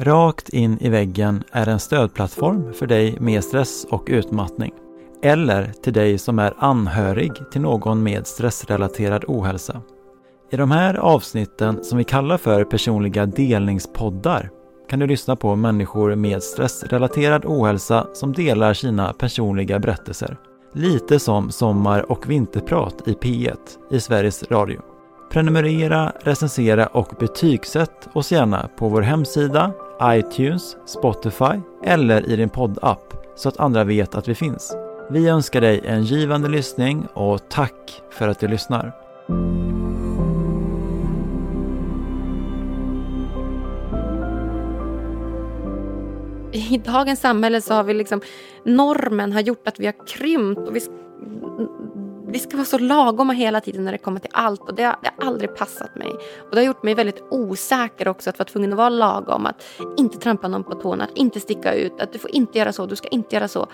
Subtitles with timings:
[0.00, 4.72] Rakt in i väggen är en stödplattform för dig med stress och utmattning.
[5.22, 9.80] Eller till dig som är anhörig till någon med stressrelaterad ohälsa.
[10.50, 14.50] I de här avsnitten som vi kallar för personliga delningspoddar
[14.90, 20.36] kan du lyssna på människor med stressrelaterad ohälsa som delar sina personliga berättelser.
[20.74, 23.56] Lite som Sommar och vinterprat i P1
[23.90, 24.80] i Sveriges Radio.
[25.30, 33.14] Prenumerera, recensera och betygsätt oss gärna på vår hemsida, iTunes, Spotify eller i din poddapp
[33.36, 34.76] så att andra vet att vi finns.
[35.10, 38.92] Vi önskar dig en givande lyssning och tack för att du lyssnar.
[46.52, 48.20] I dagens samhälle så har vi liksom
[48.64, 50.80] normen har gjort att vi har krympt och vi,
[52.30, 54.96] vi ska vara så lagoma hela tiden när det kommer till allt och det har,
[55.02, 56.12] det har aldrig passat mig.
[56.40, 59.62] Och det har gjort mig väldigt osäker också att vara tvungen att vara lagom, att
[59.96, 62.86] inte trampa någon på tårna, att inte sticka ut, att du får inte göra så,
[62.86, 63.66] du ska inte göra så.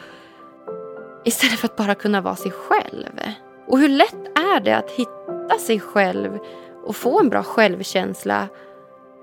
[1.25, 3.20] Istället för att bara kunna vara sig själv.
[3.69, 6.38] Och hur lätt är det att hitta sig själv
[6.84, 8.48] och få en bra självkänsla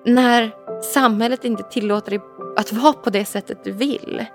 [0.06, 2.22] när samhället inte tillåter dig
[2.58, 4.26] att vara på det sättet du vill?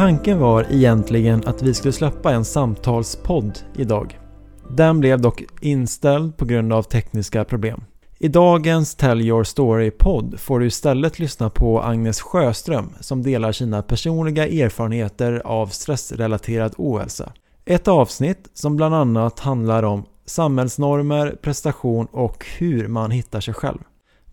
[0.00, 4.18] Tanken var egentligen att vi skulle släppa en samtalspodd idag.
[4.68, 7.84] Den blev dock inställd på grund av tekniska problem.
[8.18, 13.82] I dagens Tell Your Story-podd får du istället lyssna på Agnes Sjöström som delar sina
[13.82, 17.32] personliga erfarenheter av stressrelaterad ohälsa.
[17.64, 23.78] Ett avsnitt som bland annat handlar om samhällsnormer, prestation och hur man hittar sig själv.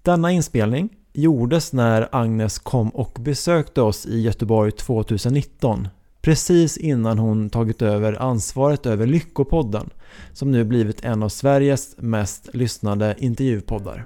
[0.02, 5.87] Denna inspelning gjordes när Agnes kom och besökte oss i Göteborg 2019.
[6.21, 9.89] Precis innan hon tagit över ansvaret över Lyckopodden
[10.33, 14.05] som nu blivit en av Sveriges mest lyssnade intervjupoddar.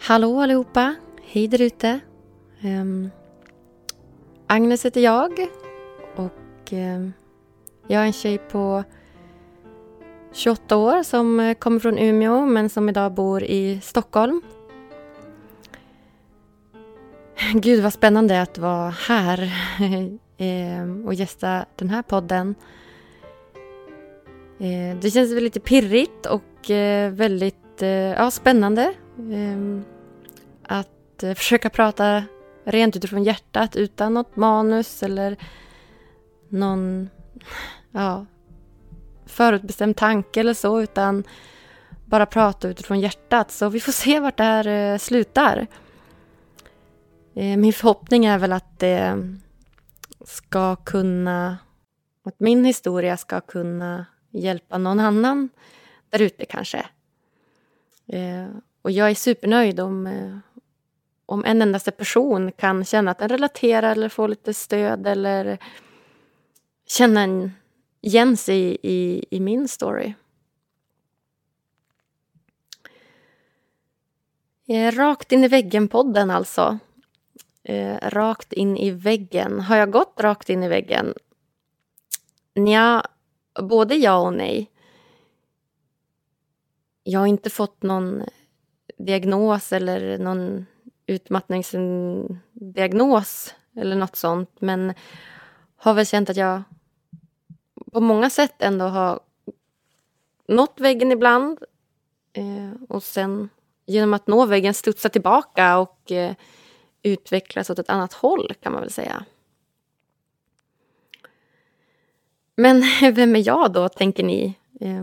[0.00, 0.94] Hallå allihopa!
[1.22, 2.00] Hej där ute!
[2.62, 3.10] Um,
[4.46, 5.30] Agnes heter jag
[6.16, 7.12] och um,
[7.88, 8.84] jag är en tjej på
[10.34, 14.42] 28 år som eh, kommer från Umeå men som idag bor i Stockholm.
[17.54, 19.52] Gud vad spännande att vara här
[20.38, 22.54] ehm, och gästa den här podden.
[24.58, 27.54] Eh, det känns väl lite pirrigt och eh, väldigt
[28.16, 29.84] ja, spännande ehm,
[30.62, 32.24] att försöka prata
[32.64, 35.36] rent utifrån hjärtat utan något manus eller
[36.48, 37.10] någon
[37.92, 38.26] ja,
[39.34, 41.24] förutbestämd tanke eller så utan
[42.04, 43.50] bara prata utifrån hjärtat.
[43.50, 45.66] Så vi får se vart det här eh, slutar.
[47.34, 49.28] Eh, min förhoppning är väl att det
[50.24, 51.58] ska kunna,
[52.24, 55.48] att min historia ska kunna hjälpa någon annan
[56.10, 56.86] där ute kanske.
[58.06, 58.46] Eh,
[58.82, 60.08] och jag är supernöjd om,
[61.26, 65.58] om en endaste person kan känna att den relaterar eller får lite stöd eller
[66.86, 67.52] känna en
[68.04, 70.14] igen sig i, i min story.
[74.68, 76.78] Eh, rakt in i väggen-podden alltså.
[77.62, 79.60] Eh, rakt in i väggen.
[79.60, 81.14] Har jag gått rakt in i väggen?
[82.54, 83.06] Nja,
[83.62, 84.70] både ja och nej.
[87.02, 88.22] Jag har inte fått någon
[88.98, 90.66] diagnos eller någon
[91.06, 94.94] utmattningsdiagnos eller något sånt men
[95.76, 96.62] har väl känt att jag
[97.92, 99.20] på många sätt ändå har
[100.48, 101.58] nått väggen ibland
[102.32, 103.48] eh, och sen
[103.86, 106.34] genom att nå väggen studsa tillbaka och eh,
[107.02, 109.24] utvecklas åt ett annat håll kan man väl säga.
[112.56, 112.82] Men
[113.14, 114.54] vem är jag då, tänker ni?
[114.80, 115.02] Eh,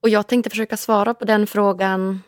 [0.00, 2.22] och jag tänkte försöka svara på den frågan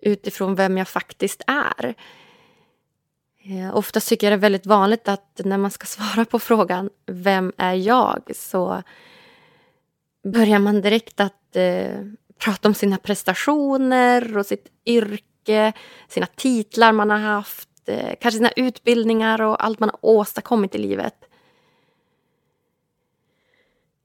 [0.00, 1.94] utifrån vem jag faktiskt är.
[3.50, 6.90] Eh, oftast tycker jag det är väldigt vanligt att när man ska svara på frågan
[7.06, 8.30] Vem är jag?
[8.34, 8.82] så
[10.24, 12.04] börjar man direkt att eh,
[12.38, 15.72] prata om sina prestationer och sitt yrke,
[16.08, 20.78] sina titlar man har haft, eh, kanske sina utbildningar och allt man har åstadkommit i
[20.78, 21.14] livet.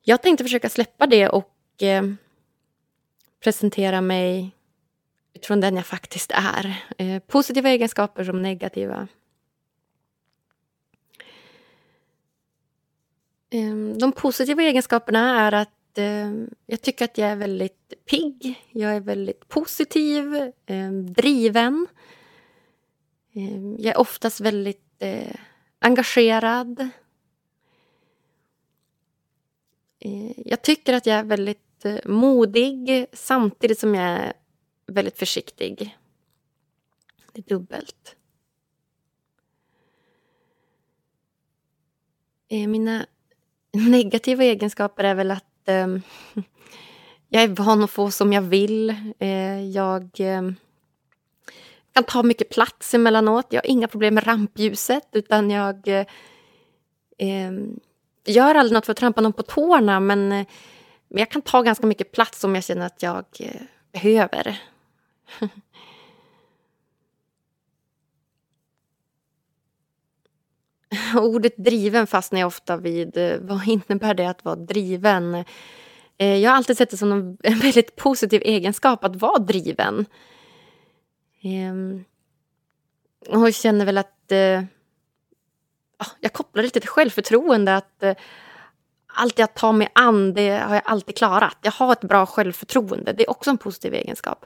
[0.02, 2.04] Jag tänkte försöka släppa det och eh,
[3.44, 4.52] presentera mig
[5.34, 6.84] utifrån den jag faktiskt är.
[6.98, 9.08] Eh, positiva egenskaper som negativa.
[13.54, 18.64] Ehm, de positiva egenskaperna är att ehm, jag tycker att jag är väldigt pigg.
[18.72, 21.88] Jag är väldigt positiv, ehm, driven.
[23.78, 25.36] Jag är oftast väldigt eh,
[25.80, 26.90] engagerad.
[30.38, 34.34] Jag tycker att jag är väldigt eh, modig samtidigt som jag är
[34.88, 35.98] väldigt försiktig.
[37.32, 38.16] Det är dubbelt.
[42.50, 43.06] Mina
[43.74, 45.88] negativa egenskaper är väl att eh,
[47.30, 48.90] jag är van att få som jag vill.
[49.20, 50.42] Eh, jag eh,
[51.94, 53.48] kan ta mycket plats emellanåt.
[53.50, 56.06] Jag har inga problem med rampljuset utan jag eh,
[57.18, 57.80] ehm,
[58.26, 60.46] gör aldrig något för att trampa någon på tårna men, eh,
[61.08, 63.62] men jag kan ta ganska mycket plats om jag känner att jag eh,
[63.92, 64.62] behöver.
[71.16, 73.18] Ordet driven fastnar jag ofta vid.
[73.18, 75.36] Eh, vad innebär det att vara driven?
[76.18, 80.06] Eh, jag har alltid sett det som en väldigt positiv egenskap att vara driven.
[81.44, 82.04] Ehm,
[83.30, 84.32] och jag känner väl att...
[84.32, 84.64] Eh,
[85.98, 87.76] ah, jag kopplar lite till självförtroende.
[87.76, 88.04] Att
[89.08, 91.58] allt jag tar mig an, det har jag alltid klarat.
[91.62, 93.14] Jag har ett bra självförtroende.
[93.14, 94.46] Det är också en positiv egenskap.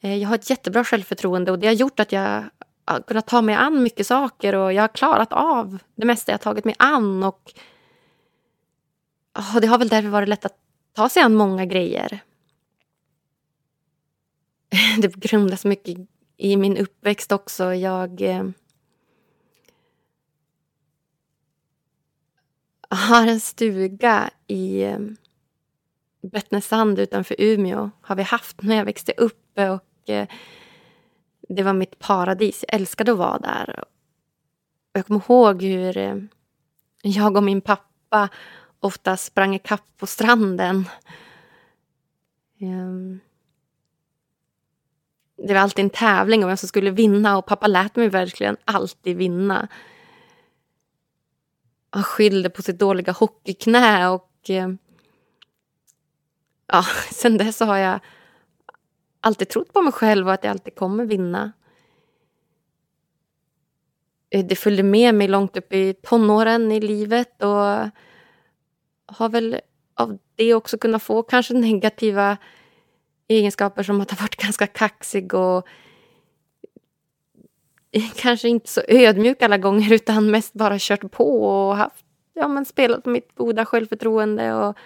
[0.00, 2.44] Jag har ett jättebra självförtroende och det har gjort att jag
[3.06, 6.64] kunnat ta mig an mycket saker och jag har klarat av det mesta jag tagit
[6.64, 7.22] mig an.
[7.22, 7.52] Och,
[9.54, 10.58] och det har väl därför varit lätt att
[10.92, 12.20] ta sig an många grejer.
[14.98, 15.98] Det grundas mycket
[16.36, 17.74] i min uppväxt också.
[17.74, 18.44] Jag eh,
[22.88, 24.98] har en stuga i eh,
[26.22, 27.90] Bettnesand utanför Umeå.
[28.00, 29.58] Har vi haft när jag växte upp.
[29.58, 30.28] Och, eh,
[31.48, 32.64] det var mitt paradis.
[32.68, 33.84] Jag älskade att vara där.
[34.92, 36.16] Jag kommer ihåg hur eh,
[37.02, 38.28] jag och min pappa
[38.80, 40.88] ofta sprang ikapp på stranden.
[42.60, 43.20] Ehm,
[45.46, 48.56] det var alltid en tävling om vem som skulle vinna och pappa lät mig verkligen
[48.64, 49.68] alltid vinna.
[51.90, 54.68] Han skyllde på sitt dåliga hockeyknä och eh,
[56.66, 56.82] ja,
[57.12, 58.00] sen dess har jag
[59.26, 61.52] alltid trott på mig själv och att jag alltid kommer vinna.
[64.30, 67.90] Eh, det följde med mig långt upp i tonåren i livet och
[69.06, 69.60] har väl
[69.94, 72.36] av det också kunnat få kanske negativa
[73.28, 75.66] egenskaper som att ha varit ganska kaxig och
[78.16, 82.64] kanske inte så ödmjuk alla gånger utan mest bara kört på och haft, ja, men
[82.64, 84.76] spelat på mitt goda självförtroende och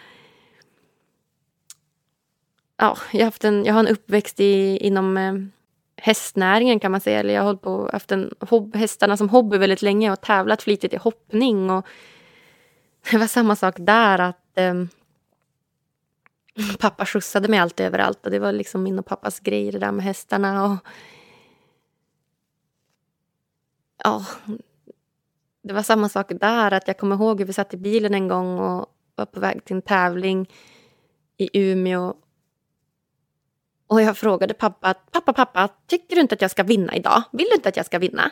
[2.81, 5.35] ja, jag, har haft en, jag har en uppväxt i, inom eh,
[5.97, 7.21] hästnäringen kan man säga.
[7.21, 10.63] Eller jag har hållit på haft en hob, hästarna som hobby väldigt länge och tävlat
[10.63, 11.71] flitigt i hoppning.
[11.71, 11.87] Och
[13.11, 14.75] det var samma sak där att eh,
[16.79, 19.93] pappa skjutsade mig alltid överallt och det var liksom min och pappas grej det där
[19.93, 20.65] med hästarna.
[20.65, 20.77] Och,
[24.05, 24.27] ja,
[25.63, 28.29] det var samma sak där att jag kommer ihåg hur vi satt i bilen en
[28.29, 30.49] gång och var på väg till en tävling
[31.37, 32.15] i Umeå
[33.91, 37.23] och jag frågade pappa, pappa, pappa, tycker du inte att jag ska vinna idag?
[37.33, 38.31] Vill du inte att jag ska vinna?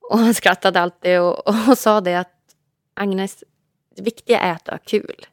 [0.00, 2.32] Och han skrattade alltid och, och sa det att
[2.94, 3.44] Agnes,
[3.96, 5.26] det viktiga är att du har kul.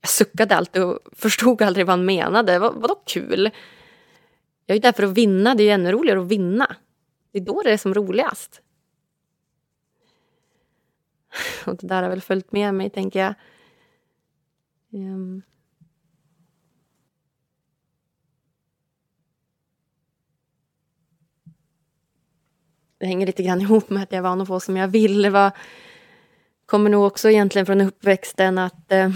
[0.00, 2.58] Jag suckade alltid och förstod aldrig vad han menade.
[2.58, 3.50] Vad, vadå kul?
[4.66, 5.54] Jag är ju där för att vinna.
[5.54, 6.76] Det är ju ännu roligare att vinna.
[7.32, 8.60] Det är då det är som roligast.
[11.66, 13.34] Och det där har väl följt med mig, tänker jag.
[14.92, 15.42] Um.
[23.04, 25.22] Det hänger lite grann ihop med att jag är van att få som jag vill.
[25.22, 25.50] Det var,
[26.66, 29.10] kommer nog också egentligen från uppväxten att eh,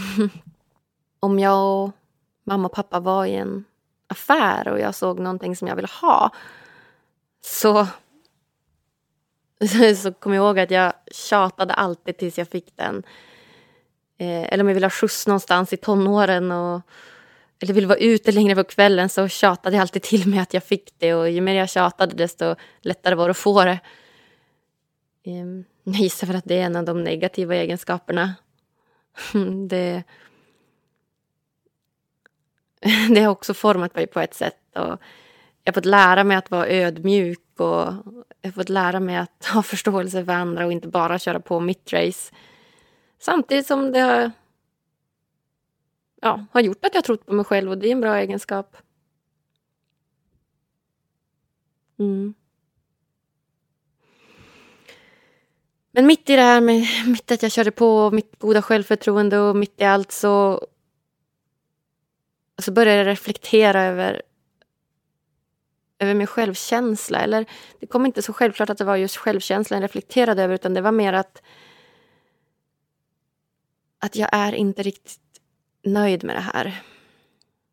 [1.20, 1.90] om jag och
[2.44, 3.64] mamma och pappa var i en
[4.06, 6.30] affär och jag såg någonting som jag ville ha
[7.40, 7.86] så,
[9.96, 13.02] så kom jag ihåg att jag tjatade alltid tills jag fick den.
[14.18, 16.80] Eh, eller om jag ville ha skjuts någonstans i tonåren och
[17.60, 20.64] eller ville vara ute längre på kvällen så tjatade jag alltid till mig att jag
[20.64, 23.80] fick det och ju mer jag tjatade desto lättare var det att få det.
[25.24, 28.34] Ehm, jag gissar för att det är en av de negativa egenskaperna.
[29.68, 30.02] Det,
[33.14, 34.58] det har också format mig på ett sätt.
[34.74, 34.98] Och
[35.64, 37.94] jag har fått lära mig att vara ödmjuk och
[38.42, 41.60] jag har fått lära mig att ha förståelse för andra och inte bara köra på
[41.60, 42.34] mitt race.
[43.20, 44.30] Samtidigt som det har
[46.20, 48.76] ja, har gjort att jag trott på mig själv och det är en bra egenskap.
[51.98, 52.34] Mm.
[55.90, 59.56] Men mitt i det här med mitt att jag körde på, mitt goda självförtroende och
[59.56, 60.66] mitt i allt så,
[62.58, 64.22] så började jag reflektera över,
[65.98, 67.20] över min självkänsla.
[67.20, 67.46] Eller
[67.80, 70.80] det kom inte så självklart att det var just självkänslan jag reflekterade över utan det
[70.80, 71.42] var mer att,
[73.98, 75.27] att jag är inte riktigt
[75.88, 76.82] nöjd med det här.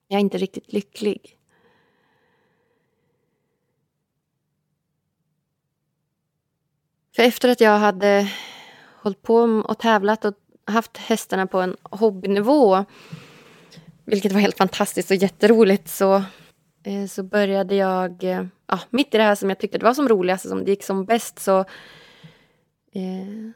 [0.08, 1.38] Jag är inte riktigt lycklig.
[7.16, 8.32] För efter att jag hade
[9.02, 10.34] hållit på och tävlat och
[10.66, 12.86] haft hästarna på en hobbynivå
[14.06, 16.16] vilket var helt fantastiskt och jätteroligt så,
[16.84, 18.24] eh, så började jag...
[18.24, 20.72] Eh, ja, mitt i det här som jag tyckte det var som roligast, som det
[20.72, 21.60] gick som bäst så,
[22.92, 23.52] eh,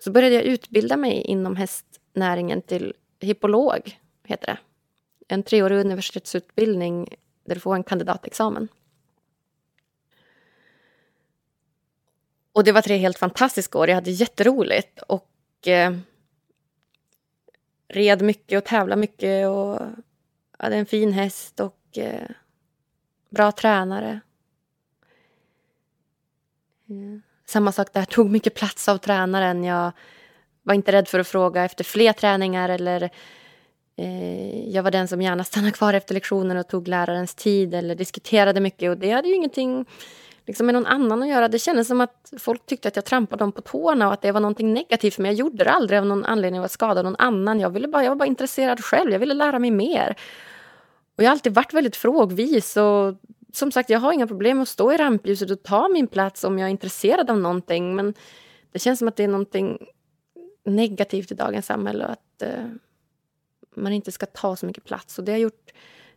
[0.00, 4.58] så började jag utbilda mig inom hästnäringen till hippolog, heter det.
[5.28, 8.68] En treårig universitetsutbildning där du får en kandidatexamen.
[12.52, 13.88] Och det var tre helt fantastiska år.
[13.88, 15.96] Jag hade jätteroligt och eh,
[17.88, 19.80] red mycket och tävlade mycket och
[20.58, 22.28] hade en fin häst och eh,
[23.30, 24.20] bra tränare.
[26.88, 27.22] Mm.
[27.46, 29.64] Samma sak där, tog mycket plats av tränaren.
[29.64, 29.92] Jag
[30.64, 33.10] var inte rädd för att fråga efter fler träningar eller
[33.96, 37.94] eh, jag var den som gärna stannade kvar efter lektionen och tog lärarens tid eller
[37.94, 39.86] diskuterade mycket och det hade ju ingenting
[40.46, 41.48] liksom med någon annan att göra.
[41.48, 44.32] Det kändes som att folk tyckte att jag trampade dem på tårna och att det
[44.32, 45.26] var någonting negativt Men.
[45.26, 47.60] Jag gjorde det aldrig av någon anledning att skada någon annan.
[47.60, 50.16] Jag, ville bara, jag var bara intresserad själv, jag ville lära mig mer.
[51.16, 53.14] Och jag har alltid varit väldigt frågvis och
[53.52, 56.44] som sagt, jag har inga problem med att stå i rampljuset och ta min plats
[56.44, 57.96] om jag är intresserad av någonting.
[57.96, 58.14] Men
[58.72, 59.78] det känns som att det är någonting
[60.64, 62.66] negativt i dagens samhälle och att eh,
[63.74, 65.18] man inte ska ta så mycket plats.
[65.18, 65.72] Och det har gjort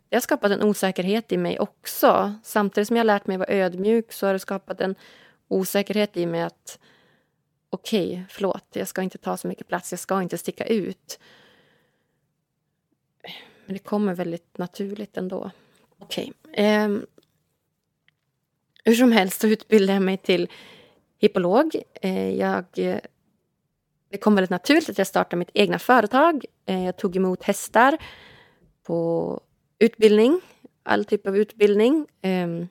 [0.08, 2.34] det har skapat en osäkerhet i mig också.
[2.42, 4.94] Samtidigt som jag lärt mig vara ödmjuk så har det skapat en
[5.48, 6.78] osäkerhet i mig att
[7.70, 11.18] okej, okay, förlåt, jag ska inte ta så mycket plats, jag ska inte sticka ut.
[13.66, 15.50] Men det kommer väldigt naturligt ändå.
[15.98, 16.32] Okej.
[16.44, 16.64] Okay.
[16.64, 16.88] Eh,
[18.84, 20.48] hur som helst så utbildade jag mig till
[21.18, 21.82] hippolog.
[21.94, 23.00] Eh, jag, eh,
[24.10, 26.44] det kom väldigt naturligt att jag startade mitt egna företag.
[26.66, 27.98] Eh, jag tog emot hästar
[28.82, 29.40] på
[29.78, 30.40] utbildning,
[30.82, 32.06] all typ av utbildning.
[32.22, 32.68] Ehm,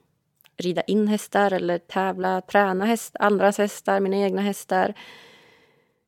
[0.57, 4.93] rida in hästar eller tävla, träna häst, andras hästar, mina egna hästar.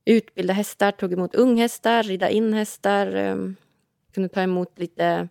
[0.06, 3.16] Utbilda hästar, tog emot unghästar, rida in hästar.
[3.16, 3.56] Ehm,
[4.14, 5.28] kunde ta emot lite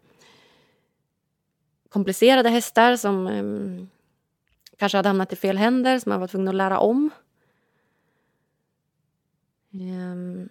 [1.89, 3.89] komplicerade hästar som ehm,
[4.79, 7.11] kanske hade hamnat i fel händer, som man var tvungen att lära om.
[9.81, 10.49] Um,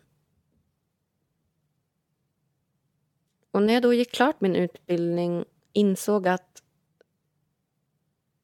[3.57, 6.63] Och när jag då gick klart min utbildning insåg att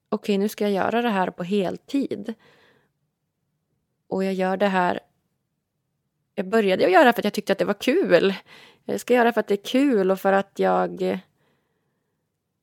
[0.09, 2.33] okej, okay, nu ska jag göra det här på heltid.
[4.07, 4.99] Och jag gör det här...
[6.35, 8.33] Jag började göra det för att jag tyckte att det var kul.
[8.85, 11.19] Jag ska göra det för att det är kul och för att jag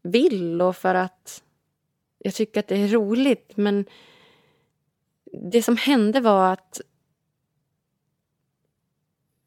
[0.02, 1.42] vill och för att
[2.18, 3.56] jag tycker att det är roligt.
[3.56, 3.84] Men
[5.24, 6.80] det som hände var att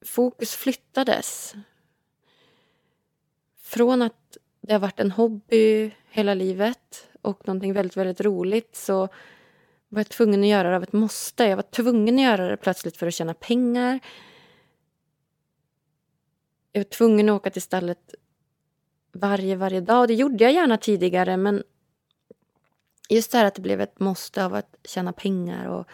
[0.05, 1.55] fokus flyttades
[3.61, 9.07] från att det har varit en hobby hela livet och någonting väldigt, väldigt roligt så
[9.89, 11.43] var jag tvungen att göra det av ett måste.
[11.43, 13.99] Jag var tvungen att göra det plötsligt för att tjäna pengar.
[16.71, 18.15] Jag var tvungen att åka till stallet
[19.11, 20.07] varje, varje dag.
[20.07, 21.63] Det gjorde jag gärna tidigare men
[23.09, 25.87] just det här att det blev ett måste av att tjäna pengar och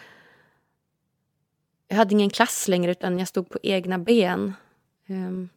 [1.90, 4.54] jag hade ingen klass längre utan jag stod på egna ben.
[5.08, 5.48] Um,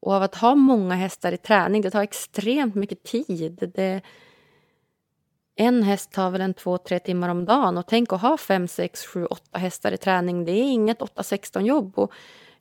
[0.00, 3.72] och av att ha många hästar i träning, det tar extremt mycket tid.
[3.74, 4.00] Det,
[5.56, 7.78] en häst tar väl en två, tre timmar om dagen.
[7.78, 10.44] Och tänk att ha fem, sex, sju, åtta hästar i träning.
[10.44, 11.98] Det är inget 8-16 jobb.
[11.98, 12.12] Och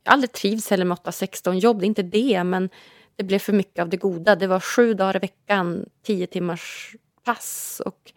[0.04, 2.44] jag har aldrig trivs heller med 8-16 jobb, det är inte det.
[2.44, 2.70] Men
[3.16, 4.36] det blev för mycket av det goda.
[4.36, 7.82] Det var sju dagar i veckan, tio timmars pass.
[7.86, 8.14] Och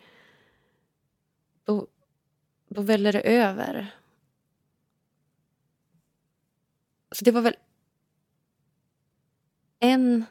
[1.64, 1.87] då,
[2.76, 3.95] då väller det över.
[7.12, 7.56] Så det var väl
[9.78, 10.25] en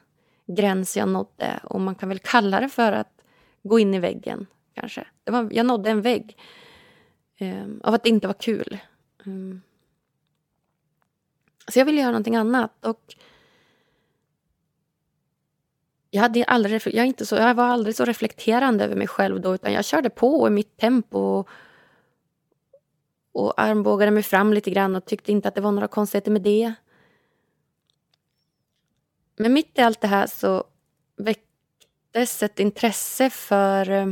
[0.46, 3.22] gräns jag nådde och man kan väl kalla det för att
[3.64, 5.08] gå in i väggen kanske.
[5.24, 6.38] Det var, jag nådde en vägg
[7.40, 8.78] um, av att det inte var kul.
[9.26, 9.62] Um,
[11.68, 13.16] så jag ville göra någonting annat och
[16.10, 19.56] jag, hade aldrig, jag, inte så, jag var aldrig så reflekterande över mig själv då
[19.56, 21.50] utan jag körde på i mitt tempo och,
[23.36, 26.42] och armbågade mig fram lite grann och tyckte inte att det var några konstigheter med
[26.42, 26.74] det.
[29.38, 30.64] Men mitt i allt det här så
[31.18, 34.08] väcktes ett intresse för, eh,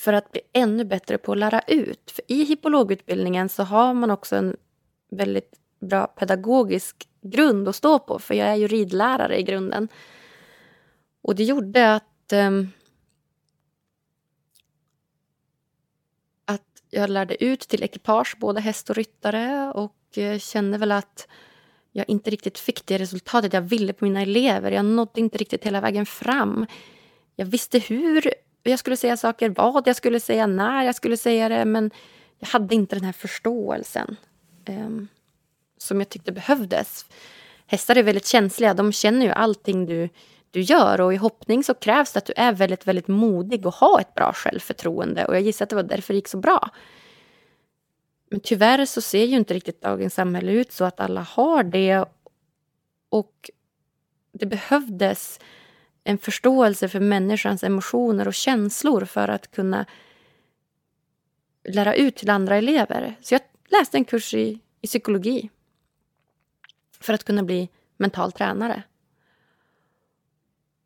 [0.00, 2.10] för att bli ännu bättre på att lära ut.
[2.10, 4.56] För I hippologutbildningen så har man också en
[5.10, 9.88] väldigt bra pedagogisk grund att stå på, för jag är ju ridlärare i grunden.
[11.22, 12.72] Och det gjorde att, um,
[16.44, 21.28] att jag lärde ut till ekipage, både häst och ryttare och eh, kände väl att
[21.92, 24.70] jag inte riktigt fick det resultatet jag ville på mina elever.
[24.70, 26.66] Jag nådde inte riktigt hela vägen fram.
[27.36, 28.30] Jag visste hur
[28.62, 31.90] jag skulle säga saker, vad jag skulle säga, när jag skulle säga det men
[32.38, 34.16] jag hade inte den här förståelsen
[34.68, 35.08] um,
[35.78, 37.06] som jag tyckte behövdes.
[37.66, 40.08] Hästar är väldigt känsliga, de känner ju allting du,
[40.56, 43.74] du gör och i hoppning så krävs det att du är väldigt, väldigt modig och
[43.74, 46.70] har ett bra självförtroende och jag gissar att det var därför det gick så bra.
[48.30, 52.04] Men tyvärr så ser ju inte riktigt dagens samhälle ut så att alla har det
[53.08, 53.50] och
[54.32, 55.40] det behövdes
[56.04, 59.86] en förståelse för människans emotioner och känslor för att kunna
[61.68, 63.14] lära ut till andra elever.
[63.20, 65.50] Så jag läste en kurs i, i psykologi
[67.00, 68.82] för att kunna bli mental tränare.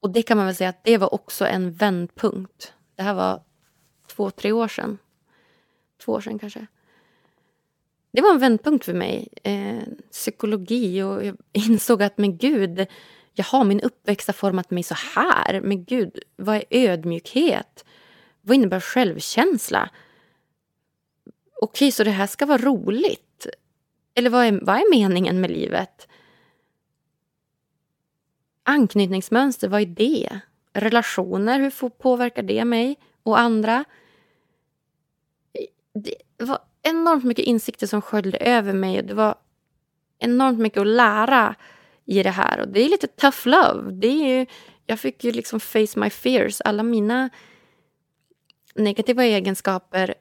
[0.01, 2.75] Och det kan man väl säga att det var också en vändpunkt.
[2.95, 3.43] Det här var
[4.07, 4.99] två, tre år sedan.
[6.05, 6.67] Två år sedan kanske.
[8.13, 9.29] Det var en vändpunkt för mig.
[9.43, 12.87] Eh, psykologi och jag insåg att men gud,
[13.33, 15.61] jaha, min uppväxt har format mig så här.
[15.61, 17.85] Men gud, vad är ödmjukhet?
[18.43, 19.91] Vad innebär självkänsla?
[21.61, 23.47] Okej, så det här ska vara roligt?
[24.15, 26.09] Eller vad är, vad är meningen med livet?
[28.71, 30.41] Anknytningsmönster, vad är det?
[30.73, 33.85] Relationer, hur påverkar det mig och andra?
[35.95, 39.03] Det var enormt mycket insikter som sköljde över mig.
[39.03, 39.35] Det var
[40.19, 41.55] enormt mycket att lära
[42.05, 42.61] i det här.
[42.61, 43.93] Och det är lite tough love.
[43.93, 44.47] Det är ju,
[44.87, 46.61] jag fick ju liksom face my fears.
[46.61, 47.31] Alla mina
[48.75, 50.15] negativa egenskaper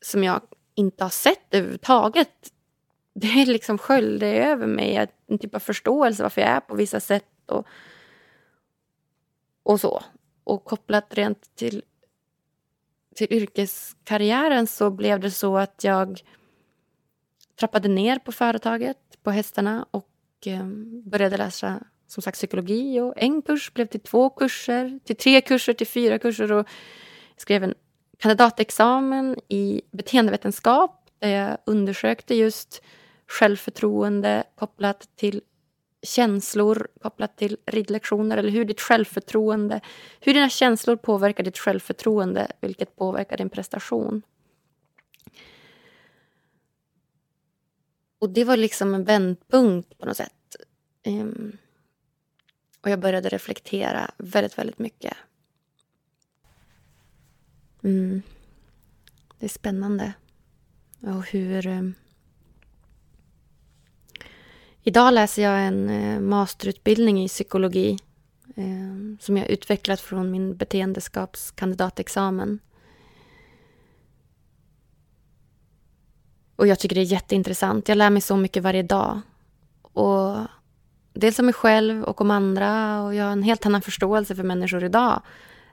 [0.00, 0.40] som jag
[0.74, 2.52] inte har sett överhuvudtaget.
[3.14, 7.24] Det liksom sköljde över mig en typ av förståelse varför jag är på vissa sätt
[7.46, 7.66] och,
[9.62, 10.02] och så.
[10.44, 11.82] Och kopplat rent till,
[13.14, 16.20] till yrkeskarriären så blev det så att jag
[17.60, 20.08] trappade ner på företaget, på hästarna och
[20.46, 20.66] eh,
[21.04, 23.00] började läsa som sagt psykologi.
[23.00, 26.52] Och en kurs blev till två kurser, till tre kurser, till fyra kurser.
[26.52, 26.66] Och
[27.36, 27.74] skrev en
[28.18, 32.82] kandidatexamen i beteendevetenskap där jag undersökte just
[33.32, 35.40] självförtroende kopplat till
[36.02, 39.80] känslor kopplat till ridlektioner eller hur ditt självförtroende,
[40.20, 44.22] hur dina känslor påverkar ditt självförtroende vilket påverkar din prestation.
[48.18, 50.56] Och det var liksom en vändpunkt på något sätt.
[51.06, 51.56] Um,
[52.80, 55.16] och jag började reflektera väldigt, väldigt mycket.
[57.82, 58.22] Mm.
[59.38, 60.12] Det är spännande.
[61.00, 61.66] Och hur...
[61.66, 61.94] Um,
[64.82, 67.98] idag läser jag en eh, masterutbildning i psykologi
[68.56, 72.58] eh, som jag utvecklat från min beteendeskapskandidatexamen.
[76.56, 77.88] Och jag tycker det är jätteintressant.
[77.88, 79.20] Jag lär mig så mycket varje dag.
[79.82, 80.36] Och
[81.12, 83.02] dels om mig själv och om andra.
[83.02, 85.22] Och jag har en helt annan förståelse för människor idag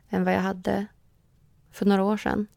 [0.10, 0.86] än vad jag hade
[1.72, 2.48] för några år sedan.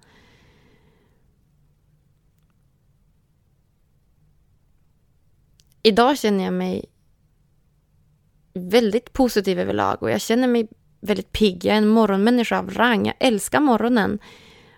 [5.82, 6.84] Idag känner jag mig
[8.54, 10.68] väldigt positiv överlag och jag känner mig
[11.00, 11.64] väldigt pigg.
[11.64, 13.06] Jag är en morgonmänniska av rang.
[13.06, 14.18] Jag älskar morgonen.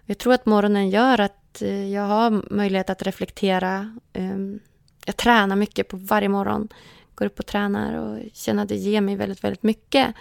[0.05, 3.99] Jag tror att morgonen gör att eh, jag har möjlighet att reflektera.
[4.13, 4.61] Ehm,
[5.07, 6.69] jag tränar mycket på varje morgon.
[7.15, 10.15] Går upp och tränar och känner att det ger mig väldigt, väldigt mycket.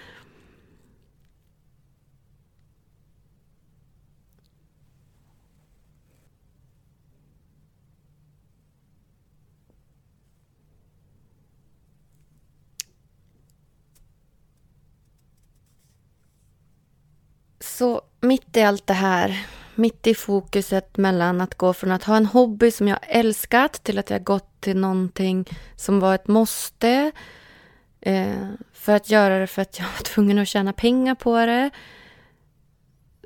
[17.78, 22.18] Så mitt i allt det här mitt i fokuset mellan att gå från att ha
[22.18, 27.12] en hobby som jag älskat till att jag gått till någonting som var ett måste.
[28.02, 31.70] Eh, för att göra det för att jag var tvungen att tjäna pengar på det.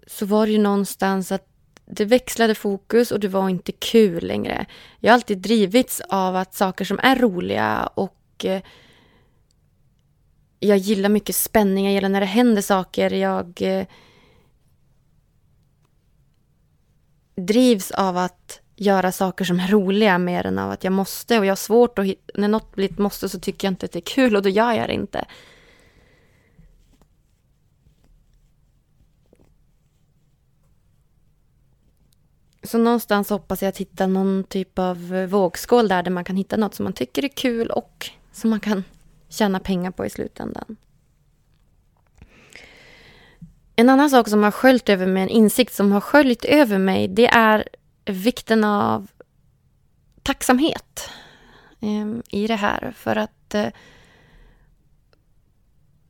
[0.07, 1.47] Så var det ju någonstans att
[1.86, 4.65] det växlade fokus och det var inte kul längre.
[4.99, 8.62] Jag har alltid drivits av att saker som är roliga och eh,
[10.60, 13.12] jag gillar mycket spänning, jag gillar när det händer saker.
[13.12, 13.86] Jag eh,
[17.38, 21.39] drivs av att göra saker som är roliga mer än av att jag måste.
[21.39, 22.08] Och jag har svårt att...
[22.34, 24.50] När något blir ett måste så tycker jag inte att det är kul och då
[24.50, 25.26] gör jag det inte.
[32.63, 36.58] Så någonstans hoppas jag att hitta någon typ av vågskål där, där man kan hitta
[36.58, 38.84] något som man tycker är kul och som man kan
[39.30, 40.78] tjäna pengar på i slutändan.
[43.79, 47.07] En annan sak som har sköljt över mig, en insikt som har sköljt över mig,
[47.07, 47.67] det är
[48.05, 49.07] vikten av
[50.23, 51.09] tacksamhet
[51.79, 52.93] eh, i det här.
[52.97, 53.67] För att, eh,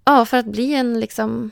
[0.05, 1.51] ja, för att bli en liksom...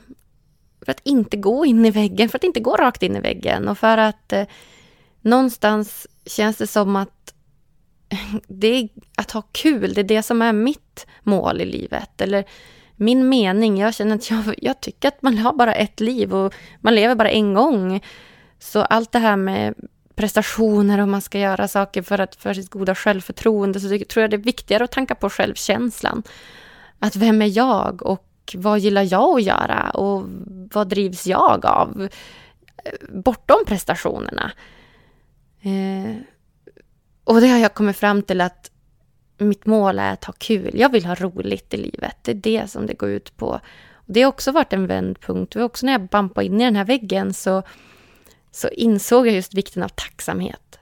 [0.84, 3.68] För att inte gå in i väggen, för att inte gå rakt in i väggen
[3.68, 4.46] och för att eh,
[5.20, 7.34] någonstans känns det som att
[8.46, 12.20] det är att ha kul, det är det som är mitt mål i livet.
[12.20, 12.44] Eller
[12.96, 16.54] min mening, jag känner att jag, jag tycker att man har bara ett liv och
[16.80, 18.00] man lever bara en gång.
[18.58, 19.74] Så allt det här med
[20.14, 24.30] prestationer och man ska göra saker för, att, för sitt goda självförtroende så tror jag
[24.30, 26.22] det är viktigare att tanka på självkänslan.
[26.98, 30.24] Att vem är jag och vad gillar jag att göra och
[30.72, 32.08] vad drivs jag av?
[33.08, 34.52] Bortom prestationerna.
[35.60, 36.16] Eh,
[37.24, 38.70] och det har jag kommit fram till att
[39.44, 40.70] mitt mål är att ha kul.
[40.74, 42.16] Jag vill ha roligt i livet.
[42.22, 43.60] Det är det som det går ut på.
[43.92, 45.52] Och det har också varit en vändpunkt.
[45.52, 47.62] Det var också när jag bampade in i den här väggen så,
[48.50, 50.78] så insåg jag just vikten av tacksamhet.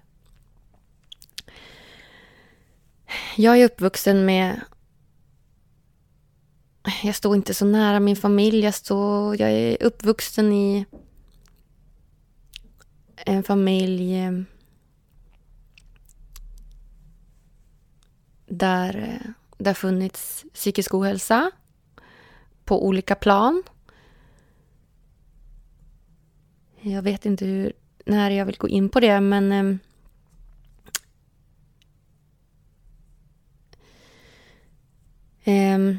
[3.37, 4.61] Jag är uppvuxen med...
[7.03, 8.61] Jag står inte så nära min familj.
[8.61, 10.87] Jag, står, jag är uppvuxen i
[13.17, 14.33] en familj eh,
[18.47, 21.51] där eh, det har funnits psykisk ohälsa
[22.65, 23.63] på olika plan.
[26.81, 27.73] Jag vet inte hur,
[28.07, 29.53] när jag vill gå in på det, men
[35.45, 35.95] eh,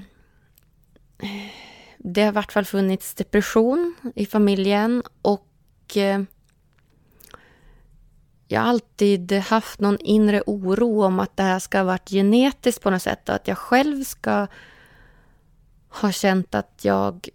[1.98, 6.22] det har i vart fall funnits depression i familjen och eh,
[8.48, 12.82] jag har alltid haft någon inre oro om att det här ska ha varit genetiskt
[12.82, 14.48] på något sätt och att jag själv ska
[15.90, 17.30] ha känt att jag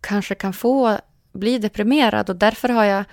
[0.00, 0.98] kanske kan få
[1.32, 2.30] bli deprimerad.
[2.30, 3.04] Och därför har jag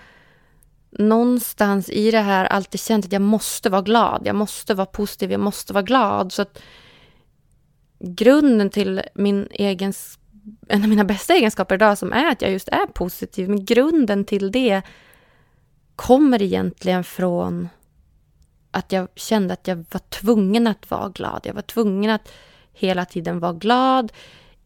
[0.91, 5.31] någonstans i det här alltid känt att jag måste vara glad, jag måste vara positiv,
[5.31, 6.31] jag måste vara glad.
[6.31, 6.59] Så att
[7.99, 9.93] grunden till min egen,
[10.67, 14.25] en av mina bästa egenskaper idag som är att jag just är positiv, men grunden
[14.25, 14.81] till det
[15.95, 17.69] kommer egentligen från
[18.71, 21.41] att jag kände att jag var tvungen att vara glad.
[21.43, 22.29] Jag var tvungen att
[22.73, 24.11] hela tiden vara glad,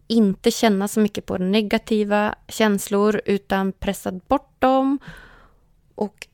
[0.07, 4.99] inte känna så mycket på negativa känslor utan pressa bort dem
[5.95, 6.27] och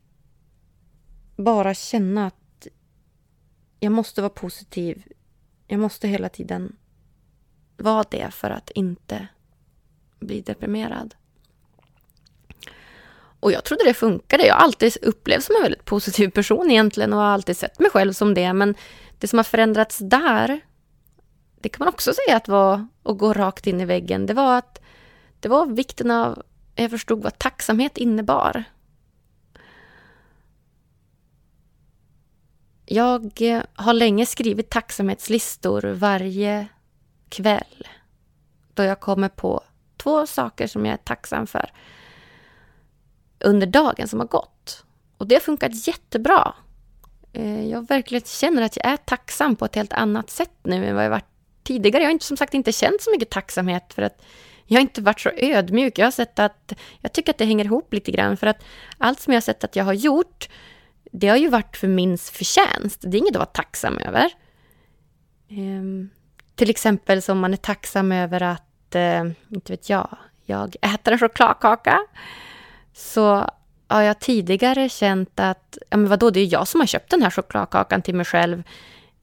[1.35, 2.67] bara känna att
[3.79, 5.03] jag måste vara positiv.
[5.67, 6.75] Jag måste hela tiden
[7.77, 9.27] vara det för att inte
[10.19, 11.15] bli deprimerad.
[13.43, 14.45] Och jag trodde det funkade.
[14.45, 17.89] Jag har alltid upplevts som en väldigt positiv person egentligen och har alltid sett mig
[17.91, 18.53] själv som det.
[18.53, 18.75] Men
[19.19, 20.61] det som har förändrats där,
[21.61, 24.25] det kan man också säga att var att gå rakt in i väggen.
[24.25, 24.81] Det var att
[25.39, 26.43] det var vikten av,
[26.75, 28.63] jag förstod vad tacksamhet innebar.
[32.85, 36.67] Jag eh, har länge skrivit tacksamhetslistor varje
[37.29, 37.87] kväll
[38.73, 39.63] då jag kommer på
[39.97, 41.71] två saker som jag är tacksam för
[43.43, 44.85] under dagen som har gått.
[45.17, 46.53] Och det har funkat jättebra.
[47.33, 50.95] Eh, jag verkligen känner att jag är tacksam på ett helt annat sätt nu än
[50.95, 51.25] vad jag varit
[51.63, 52.03] tidigare.
[52.03, 54.21] Jag har inte, som sagt inte känt så mycket tacksamhet för att
[54.65, 55.97] jag har inte varit så ödmjuk.
[55.97, 58.63] Jag har sett att, jag tycker att det hänger ihop lite grann för att
[58.97, 60.49] allt som jag har sett att jag har gjort,
[61.11, 63.01] det har ju varit för min förtjänst.
[63.01, 64.29] Det är inget att vara tacksam över.
[65.49, 66.09] Ehm,
[66.55, 71.19] till exempel som man är tacksam över att, eh, inte vet jag, jag äter en
[71.19, 71.99] chokladkaka
[72.93, 73.49] så
[73.87, 77.21] har jag tidigare känt att, ja men vadå, det är jag som har köpt den
[77.21, 78.63] här chokladkakan till mig själv.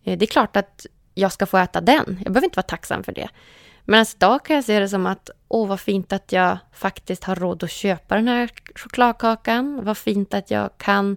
[0.05, 2.21] Eh, det är klart att jag ska få äta den.
[2.25, 3.29] Jag behöver inte vara tacksam för det.
[3.85, 7.25] Men alltså, idag kan jag se det som att, åh vad fint att jag faktiskt
[7.25, 9.85] har råd att köpa den här chokladkakan.
[9.85, 11.17] Vad fint att jag kan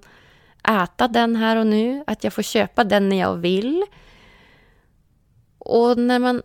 [0.67, 2.03] äta den här och nu.
[2.07, 3.83] Att jag får köpa den när jag vill.
[5.57, 6.41] Och när man,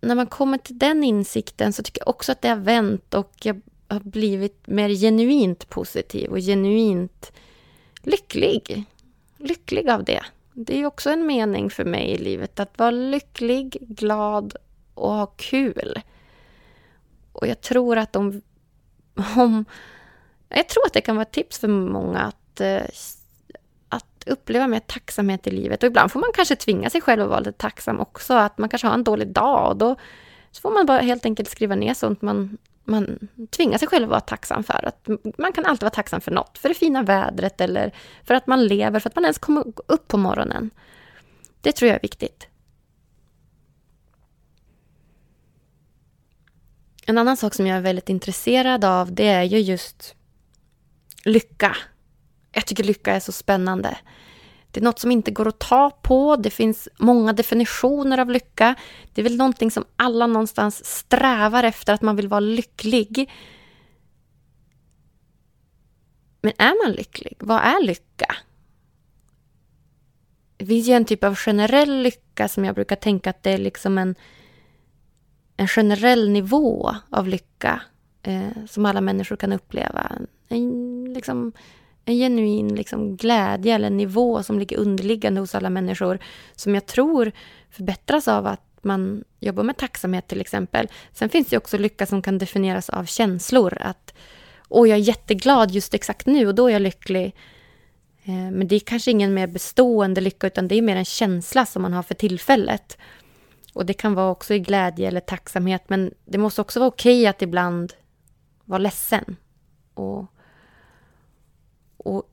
[0.00, 3.32] när man kommer till den insikten så tycker jag också att det har vänt och
[3.42, 7.32] jag har blivit mer genuint positiv och genuint
[8.02, 8.84] lycklig.
[9.36, 10.22] Lycklig av det.
[10.52, 14.56] Det är också en mening för mig i livet, att vara lycklig, glad
[14.94, 16.00] och ha kul.
[17.32, 18.42] Och jag tror att om...
[19.36, 19.64] om
[20.48, 22.82] jag tror att det kan vara ett tips för många att, eh,
[23.88, 25.82] att uppleva mer tacksamhet i livet.
[25.82, 28.34] Och ibland får man kanske tvinga sig själv att vara lite tacksam också.
[28.34, 29.96] Att man kanske har en dålig dag och då
[30.50, 34.10] så får man bara helt enkelt skriva ner sånt man man tvingar sig själv att
[34.10, 34.84] vara tacksam för.
[34.88, 36.58] Att man kan alltid vara tacksam för något.
[36.58, 37.94] För det fina vädret eller
[38.24, 40.70] för att man lever, för att man ens kommer upp på morgonen.
[41.60, 42.48] Det tror jag är viktigt.
[47.06, 50.14] En annan sak som jag är väldigt intresserad av det är ju just
[51.24, 51.76] lycka.
[52.52, 53.98] Jag tycker lycka är så spännande.
[54.76, 56.36] Det är något som inte går att ta på.
[56.36, 58.74] Det finns många definitioner av lycka.
[59.14, 63.30] Det är väl någonting som alla någonstans strävar efter, att man vill vara lycklig.
[66.40, 67.36] Men är man lycklig?
[67.40, 68.36] Vad är lycka?
[70.56, 73.58] Det finns ju en typ av generell lycka som jag brukar tänka att det är
[73.58, 74.14] liksom en,
[75.56, 77.82] en generell nivå av lycka
[78.22, 80.12] eh, som alla människor kan uppleva.
[80.48, 81.52] En, liksom,
[82.06, 86.18] en genuin liksom, glädje eller nivå som ligger underliggande hos alla människor
[86.56, 87.32] som jag tror
[87.70, 90.88] förbättras av att man jobbar med tacksamhet till exempel.
[91.12, 93.78] Sen finns det också lycka som kan definieras av känslor.
[93.80, 94.14] Att
[94.68, 97.34] Åh, jag är jätteglad just exakt nu och då är jag lycklig.
[98.24, 101.66] Eh, men det är kanske ingen mer bestående lycka utan det är mer en känsla
[101.66, 102.98] som man har för tillfället.
[103.74, 107.20] Och det kan vara också i glädje eller tacksamhet men det måste också vara okej
[107.20, 107.92] okay att ibland
[108.64, 109.36] vara ledsen.
[109.94, 110.26] Och
[112.06, 112.30] och,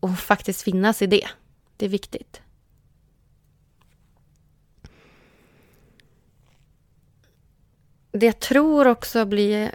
[0.00, 1.28] och faktiskt finnas i det.
[1.76, 2.42] Det är viktigt.
[8.12, 9.74] Det jag tror också blir...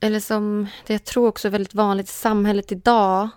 [0.00, 3.28] Eller som det jag tror också är väldigt vanligt i samhället idag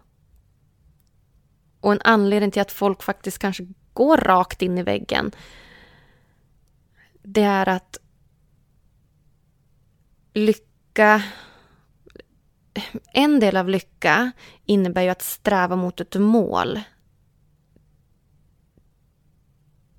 [1.80, 5.32] och en anledning till att folk faktiskt kanske går rakt in i väggen
[7.30, 7.97] det är att
[10.34, 11.23] lycka
[13.13, 14.31] en del av lycka
[14.65, 16.79] innebär ju att sträva mot ett mål.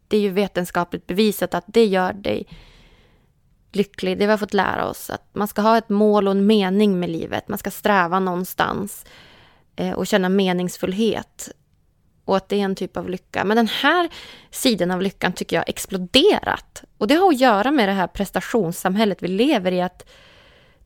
[0.09, 2.47] Det är ju vetenskapligt bevisat att det gör dig
[3.73, 4.19] lycklig.
[4.19, 5.11] Det har vi fått lära oss.
[5.11, 7.49] Att man ska ha ett mål och en mening med livet.
[7.49, 9.05] Man ska sträva någonstans
[9.77, 11.51] eh, och känna meningsfullhet.
[12.25, 13.45] Och att det är en typ av lycka.
[13.45, 14.09] Men den här
[14.51, 16.85] sidan av lyckan tycker jag har exploderat.
[16.99, 19.81] Och det har att göra med det här prestationssamhället vi lever i.
[19.81, 20.09] att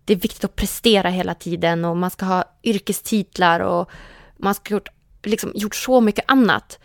[0.05, 3.91] det är viktigt att prestera hela tiden och man ska ha yrkestitlar och
[4.37, 4.89] man ska ha gjort,
[5.23, 6.79] liksom, gjort så mycket annat.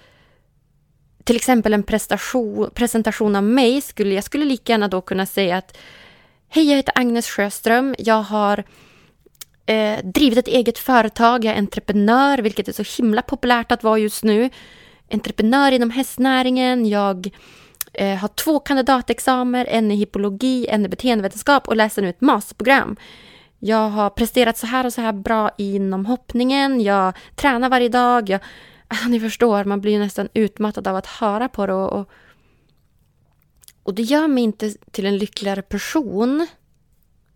[1.23, 1.83] Till exempel en
[2.73, 5.77] presentation av mig skulle jag skulle lika gärna då kunna säga att
[6.51, 7.95] Hej, jag heter Agnes Sjöström.
[7.99, 8.63] Jag har
[9.65, 11.45] eh, drivit ett eget företag.
[11.45, 14.49] Jag är entreprenör, vilket är så himla populärt att vara just nu.
[15.11, 16.85] Entreprenör inom hästnäringen.
[16.85, 17.29] Jag
[17.93, 22.95] Eh, har två kandidatexamer, en i hippologi, en i beteendevetenskap och läser nu ett masterprogram.
[23.59, 28.29] Jag har presterat så här och så här bra inom hoppningen, jag tränar varje dag.
[28.29, 28.41] Jag,
[28.87, 31.73] alltså, ni förstår, man blir nästan utmattad av att höra på det.
[31.73, 32.09] Och, och,
[33.83, 36.47] och det gör mig inte till en lyckligare person.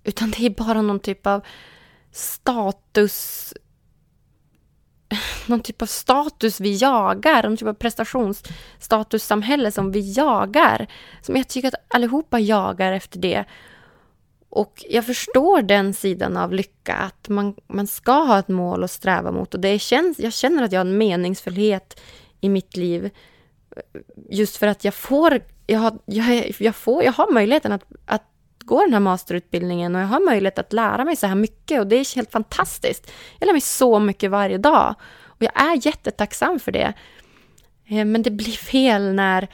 [0.04, 1.42] Utan det är bara någon typ av
[2.12, 3.54] status
[5.48, 10.88] någon typ av status vi jagar, någon typ av prestationsstatussamhälle som vi jagar.
[11.22, 13.46] Som jag tycker att allihopa jagar efter det.
[14.50, 18.92] Och jag förstår den sidan av lycka, att man, man ska ha ett mål att
[18.92, 19.54] sträva mot.
[19.54, 22.00] Och det känns, jag känner att jag har en meningsfullhet
[22.42, 23.10] i mitt liv.
[24.30, 28.33] Just för att jag får, jag har, jag, jag får, jag har möjligheten att, att
[28.66, 31.88] gå den här masterutbildningen och jag har möjlighet att lära mig så här mycket och
[31.88, 33.12] det är helt fantastiskt.
[33.40, 36.94] Jag lär mig så mycket varje dag och jag är jättetacksam för det.
[37.86, 39.48] Eh, men det blir fel när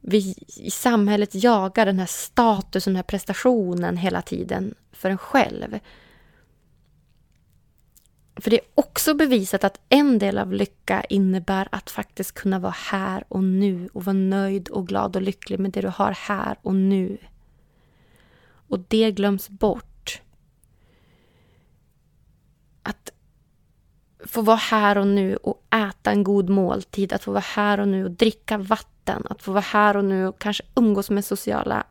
[0.00, 5.78] vi i samhället jagar den här statusen, den här prestationen hela tiden för en själv.
[8.36, 12.74] För det är också bevisat att en del av lycka innebär att faktiskt kunna vara
[12.90, 16.56] här och nu och vara nöjd och glad och lycklig med det du har här
[16.62, 17.18] och nu.
[18.70, 20.20] Och det glöms bort.
[22.82, 23.10] Att
[24.26, 27.88] få vara här och nu och äta en god måltid, att få vara här och
[27.88, 31.86] nu och dricka vatten, att få vara här och nu och kanske umgås med sociala,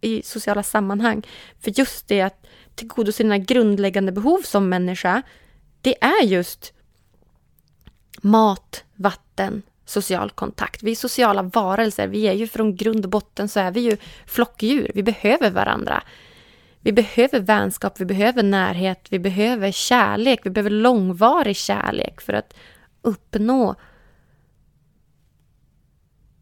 [0.00, 1.26] i sociala sammanhang.
[1.60, 5.22] För just det att tillgodose sina grundläggande behov som människa,
[5.80, 6.72] det är just
[8.22, 10.82] mat, vatten, social kontakt.
[10.82, 12.08] Vi är sociala varelser.
[12.08, 14.90] Vi är ju från grund och botten så är vi ju flockdjur.
[14.94, 16.02] Vi behöver varandra.
[16.80, 22.54] Vi behöver vänskap, vi behöver närhet, vi behöver kärlek, vi behöver långvarig kärlek för att
[23.02, 23.74] uppnå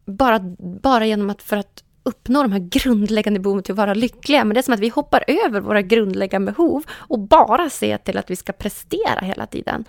[0.05, 0.39] bara,
[0.81, 4.45] bara genom att för att uppnå de här grundläggande behoven till att vara lyckliga.
[4.45, 8.17] Men det är som att vi hoppar över våra grundläggande behov och bara ser till
[8.17, 9.85] att vi ska prestera hela tiden.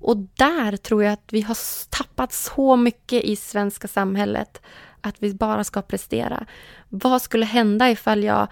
[0.00, 1.56] Och där tror jag att vi har
[1.90, 4.62] tappat så mycket i svenska samhället.
[5.00, 6.46] Att vi bara ska prestera.
[6.88, 8.48] Vad skulle hända ifall jag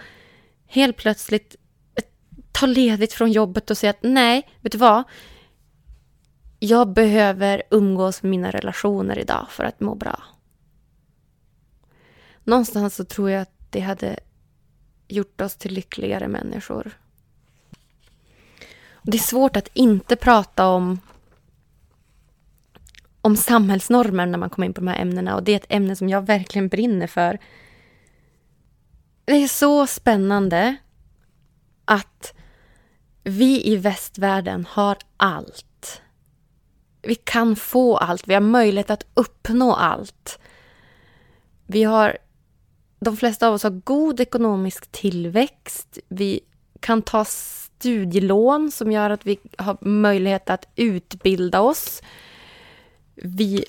[0.67, 1.57] helt plötsligt
[1.95, 2.05] eh,
[2.53, 5.05] tar ledigt från jobbet och säger att nej, vet du vad?
[6.59, 10.23] Jag behöver umgås med mina relationer idag för att må bra.
[12.45, 14.19] Någonstans så tror jag att det hade
[15.09, 16.91] gjort oss till lyckligare människor.
[19.03, 21.01] Det är svårt att inte prata om
[23.29, 25.97] om samhällsnormer när man kommer in på de här ämnena och det är ett ämne
[25.97, 27.39] som jag verkligen brinner för.
[29.25, 30.77] Det är så spännande
[31.85, 32.35] att
[33.25, 36.03] vi i västvärlden har allt.
[37.03, 40.39] Vi kan få allt, vi har möjlighet att uppnå allt.
[41.67, 42.19] Vi har,
[43.01, 45.99] de flesta av oss har god ekonomisk tillväxt.
[46.09, 46.41] Vi
[46.81, 52.03] kan ta studielån som gör att vi har möjlighet att utbilda oss.
[53.23, 53.65] Vi,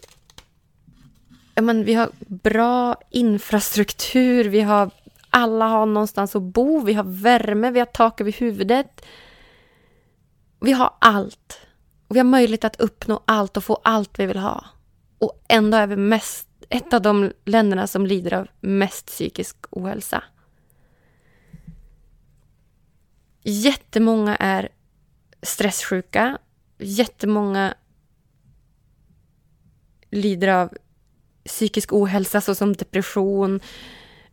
[1.62, 4.92] men, vi har bra infrastruktur, vi har,
[5.30, 9.06] alla har någonstans att bo, vi har värme, vi har tak över huvudet.
[10.60, 11.60] Vi har allt.
[12.10, 14.66] Vi har möjlighet att uppnå allt och få allt vi vill ha.
[15.18, 20.24] Och ändå är vi mest, ett av de länderna som lider av mest psykisk ohälsa.
[23.44, 24.70] Jättemånga är
[25.42, 26.38] stresssjuka.
[26.78, 27.74] Jättemånga
[30.12, 30.74] lider av
[31.46, 33.60] psykisk ohälsa såsom depression,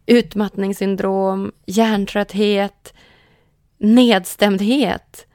[0.07, 2.95] utmattningssyndrom, hjärntrötthet,
[3.79, 5.27] nedstämdhet.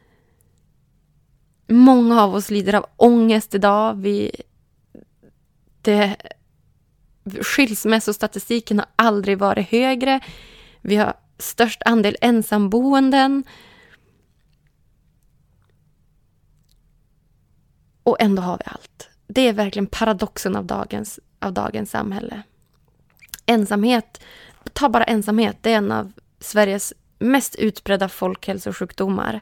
[1.67, 4.01] Många av oss lider av ångest idag.
[4.01, 4.31] Vi,
[5.81, 6.15] det,
[7.41, 10.19] skilsmässostatistiken har aldrig varit högre.
[10.81, 13.43] Vi har störst andel ensamboenden.
[18.03, 19.10] Och ändå har vi allt.
[19.33, 22.43] Det är verkligen paradoxen av dagens, av dagens samhälle.
[23.45, 24.23] Ensamhet,
[24.73, 29.41] ta bara ensamhet, det är en av Sveriges mest utbredda folkhälsosjukdomar.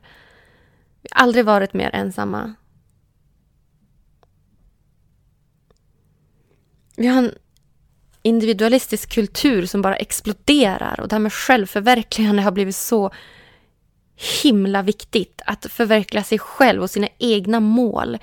[1.02, 2.54] Vi har aldrig varit mer ensamma.
[6.96, 7.34] Vi har en
[8.22, 13.12] individualistisk kultur som bara exploderar och det här med självförverkligande har blivit så
[14.44, 15.42] himla viktigt.
[15.46, 18.18] Att förverkliga sig själv och sina egna mål.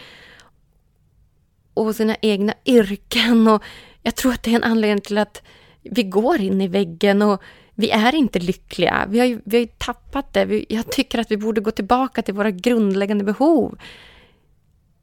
[1.77, 3.49] Och sina egna yrken.
[3.49, 3.63] Och
[4.03, 5.43] jag tror att det är en anledning till att
[5.83, 7.43] vi går in i väggen och
[7.75, 9.07] vi är inte lyckliga.
[9.09, 10.45] Vi har ju, vi har ju tappat det.
[10.45, 13.79] Vi, jag tycker att vi borde gå tillbaka till våra grundläggande behov.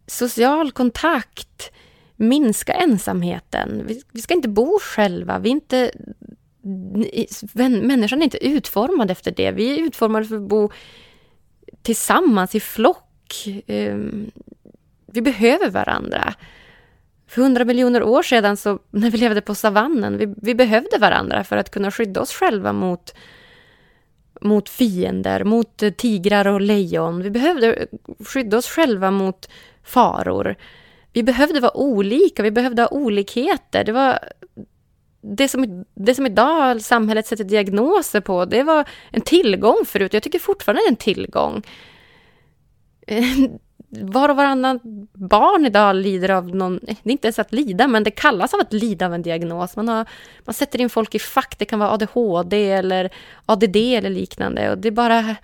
[0.08, 1.72] Social kontakt,
[2.16, 3.84] minska ensamheten.
[3.88, 5.40] Vi, vi ska inte bo själva.
[5.40, 5.92] Vi är inte,
[7.82, 9.52] människan är inte utformad efter det.
[9.52, 10.72] Vi är utformade för att bo
[11.82, 13.48] tillsammans i flock.
[13.68, 14.32] Ehm,
[15.06, 16.34] vi behöver varandra.
[17.34, 21.44] För hundra miljoner år sedan, så, när vi levde på savannen, vi, vi behövde varandra
[21.44, 23.16] för att kunna skydda oss själva mot,
[24.42, 27.22] mot fiender, mot eh, tigrar och lejon.
[27.24, 27.88] Vi behövde eh,
[28.26, 29.50] skydda oss själva mot
[29.84, 30.56] faror.
[31.14, 33.84] Vi behövde vara olika, vi behövde ha olikheter.
[33.84, 34.20] Det var
[35.22, 40.14] det som, det som idag samhället sätter diagnoser på, det var en tillgång förut.
[40.14, 41.64] Jag tycker fortfarande det är en tillgång.
[43.08, 43.24] Eh,
[44.02, 44.80] var och varannan
[45.14, 48.54] barn idag lider av någon, eh, det är inte ens att lida, men det kallas
[48.54, 49.76] av att lida av en diagnos.
[49.76, 50.06] Man, har,
[50.46, 53.10] man sätter in folk i fack, det kan vara ADHD eller
[53.46, 54.72] ADD eller liknande.
[54.72, 55.36] Och det är bara,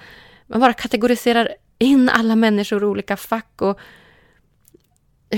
[0.48, 3.62] man bara kategoriserar in alla människor i olika fack.
[3.62, 3.80] Och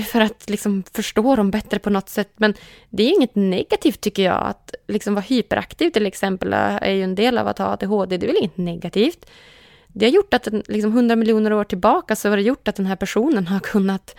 [0.00, 2.32] för att liksom förstå dem bättre på något sätt.
[2.36, 2.54] Men
[2.90, 4.46] det är inget negativt tycker jag.
[4.46, 8.16] Att liksom vara hyperaktiv till exempel eh, är ju en del av att ha ADHD.
[8.16, 9.26] Det är väl inget negativt.
[9.92, 12.86] Det har gjort att liksom 100 miljoner år tillbaka så har det gjort att den
[12.86, 14.16] här personen har kunnat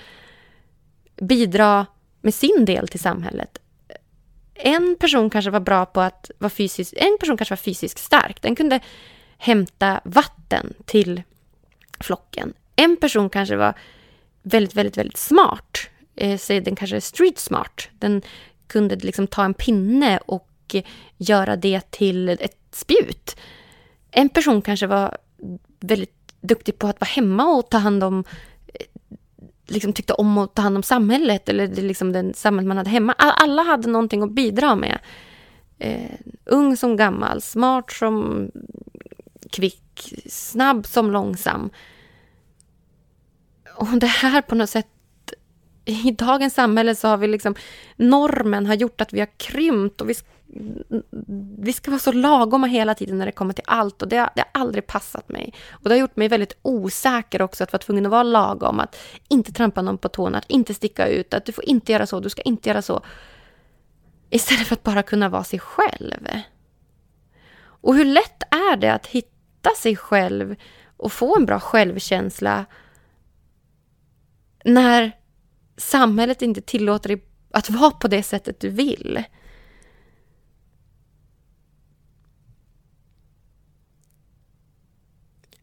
[1.21, 1.85] bidra
[2.21, 3.59] med sin del till samhället.
[4.53, 8.41] En person kanske var bra på att vara fysiskt, en person kanske var fysiskt stark.
[8.41, 8.79] Den kunde
[9.37, 11.21] hämta vatten till
[11.99, 12.53] flocken.
[12.75, 13.73] En person kanske var
[14.43, 15.77] väldigt, väldigt, väldigt smart.
[16.15, 17.89] Eh, säg den kanske är street smart.
[17.99, 18.21] Den
[18.67, 20.75] kunde liksom ta en pinne och
[21.17, 23.35] göra det till ett spjut.
[24.11, 25.17] En person kanske var
[25.83, 28.23] väldigt duktig på att vara hemma och ta hand om
[28.67, 28.85] eh,
[29.67, 33.13] liksom tyckte om att ta hand om samhället eller liksom den samhället man hade hemma.
[33.17, 34.99] Alla hade någonting att bidra med.
[35.79, 36.11] Eh,
[36.45, 38.47] ung som gammal, smart som
[39.51, 41.69] kvick, snabb som långsam.
[43.75, 44.87] Och det här på något sätt
[45.85, 47.55] i dagens samhälle så har vi liksom
[47.95, 50.13] normen har gjort att vi har krympt och vi,
[51.57, 54.41] vi ska vara så lagoma hela tiden när det kommer till allt och det, det
[54.41, 55.53] har aldrig passat mig.
[55.71, 58.97] Och det har gjort mig väldigt osäker också att vara tvungen att vara lagom, att
[59.27, 62.19] inte trampa någon på tårna, att inte sticka ut, att du får inte göra så,
[62.19, 63.05] du ska inte göra så.
[64.29, 66.27] Istället för att bara kunna vara sig själv.
[67.63, 70.55] Och hur lätt är det att hitta sig själv
[70.97, 72.65] och få en bra självkänsla
[74.65, 75.11] när
[75.77, 79.23] samhället inte tillåter dig att vara på det sättet du vill.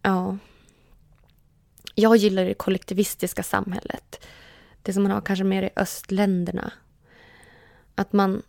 [0.02, 0.38] Ja.
[1.94, 4.26] Jag gillar det kollektivistiska samhället.
[4.82, 6.72] Det som man har kanske mer i östländerna.
[7.94, 8.42] Att man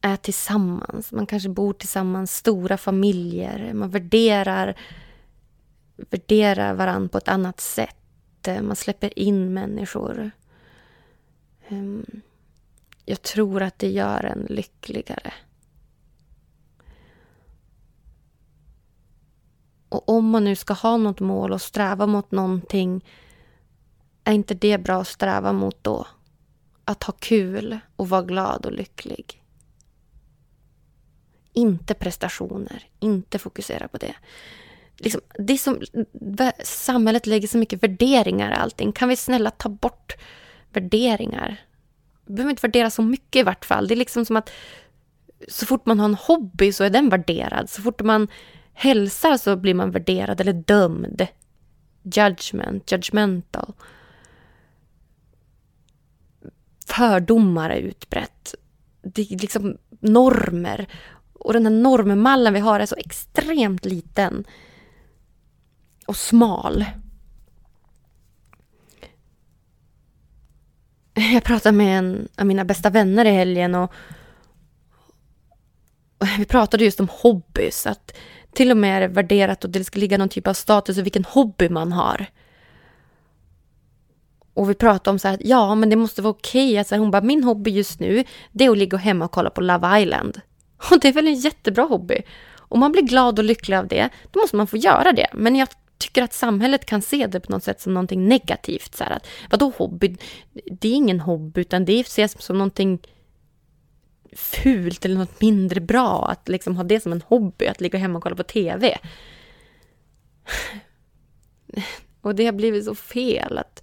[0.00, 1.12] är tillsammans.
[1.12, 3.72] Man kanske bor tillsammans, stora familjer.
[3.74, 4.80] Man värderar,
[5.96, 7.96] värderar varandra på ett annat sätt.
[8.62, 10.30] Man släpper in människor.
[11.68, 12.22] Ehm,
[13.04, 15.32] jag tror att det gör en lyckligare.
[19.92, 23.04] Och om man nu ska ha något mål och sträva mot någonting
[24.24, 26.06] är inte det bra att sträva mot då?
[26.84, 29.42] Att ha kul och vara glad och lycklig.
[31.52, 34.14] Inte prestationer, inte fokusera på det.
[34.96, 35.80] Liksom, det som,
[36.64, 38.92] samhället lägger så mycket värderingar i allting.
[38.92, 40.12] Kan vi snälla ta bort
[40.72, 41.56] värderingar?
[42.26, 43.88] Vi behöver inte värdera så mycket i vart fall.
[43.88, 44.50] Det är liksom som att
[45.48, 47.70] så fort man har en hobby så är den värderad.
[47.70, 48.28] Så fort man
[48.74, 51.26] Hälsa så blir man värderad eller dömd.
[52.02, 53.74] Judgment, judgmental.
[56.86, 58.54] Fördomar är utbrett.
[59.02, 60.86] Det är liksom normer.
[61.32, 64.44] Och den här normmallen vi har är så extremt liten.
[66.06, 66.84] Och smal.
[71.14, 73.92] Jag pratade med en av mina bästa vänner i helgen och
[76.38, 77.86] vi pratade just om hobbys.
[77.86, 78.16] Att
[78.52, 81.02] till och med är det värderat och det ska ligga någon typ av status i
[81.02, 82.26] vilken hobby man har.
[84.54, 86.80] Och vi pratade om så här, ja men det måste vara okej.
[86.80, 86.98] Okay.
[86.98, 90.00] hon bara, min hobby just nu det är att ligga hemma och kolla på Love
[90.00, 90.40] Island.
[90.90, 92.22] Och det är väl en jättebra hobby.
[92.56, 95.26] Om man blir glad och lycklig av det, då måste man få göra det.
[95.32, 98.94] Men jag tycker att samhället kan se det på något sätt som någonting negativt.
[98.94, 100.16] Så här att, vadå hobby?
[100.70, 102.98] Det är ingen hobby, utan det ses som någonting
[104.36, 108.16] fult eller något mindre bra att liksom ha det som en hobby, att ligga hemma
[108.16, 108.98] och kolla på TV.
[112.20, 113.82] Och det har blivit så fel att,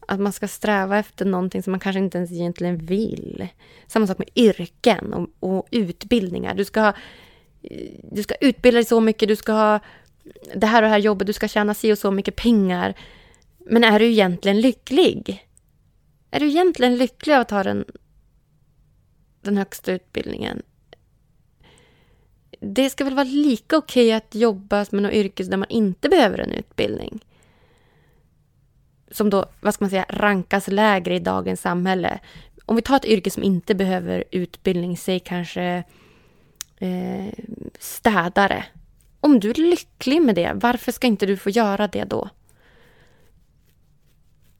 [0.00, 3.48] att man ska sträva efter någonting som man kanske inte ens egentligen vill.
[3.86, 6.54] Samma sak med yrken och, och utbildningar.
[6.54, 6.92] Du ska,
[8.02, 9.80] du ska utbilda dig så mycket, du ska ha
[10.54, 12.94] det här och det här jobbet, du ska tjäna si och så mycket pengar.
[13.58, 15.48] Men är du egentligen lycklig?
[16.30, 17.84] Är du egentligen lycklig av att ha den
[19.42, 20.62] den högsta utbildningen.
[22.60, 26.08] Det ska väl vara lika okej okay att jobba med något yrke där man inte
[26.08, 27.24] behöver en utbildning.
[29.10, 32.18] Som då, vad ska man säga, rankas lägre i dagens samhälle.
[32.66, 35.84] Om vi tar ett yrke som inte behöver utbildning, säg kanske
[36.78, 37.32] eh,
[37.78, 38.64] städare.
[39.20, 42.28] Om du är lycklig med det, varför ska inte du få göra det då?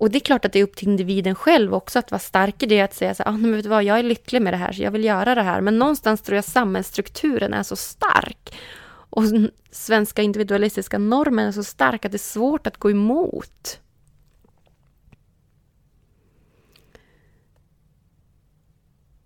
[0.03, 2.63] Och det är klart att det är upp till individen själv också att vara stark
[2.63, 4.57] i det, att säga så ah, men vet du vad, jag är lycklig med det
[4.57, 5.61] här, så jag vill göra det här.
[5.61, 8.55] Men någonstans tror jag samhällsstrukturen är så stark
[8.89, 9.23] och
[9.71, 13.81] svenska individualistiska normen är så stark att det är svårt att gå emot.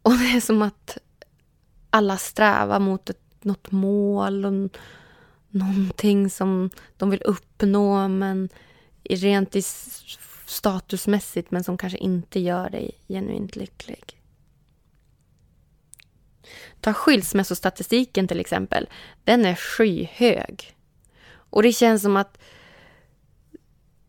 [0.03, 0.99] Och det är som att
[1.91, 4.79] alla strävar mot ett, något mål och
[5.49, 8.49] någonting som de vill uppnå men
[9.05, 9.63] rent i
[10.47, 14.23] statusmässigt men som kanske inte gör dig genuint lycklig.
[16.81, 18.89] Ta skilsmässostatistiken till exempel.
[19.25, 20.77] Den är skyhög.
[21.51, 22.39] Och det känns som att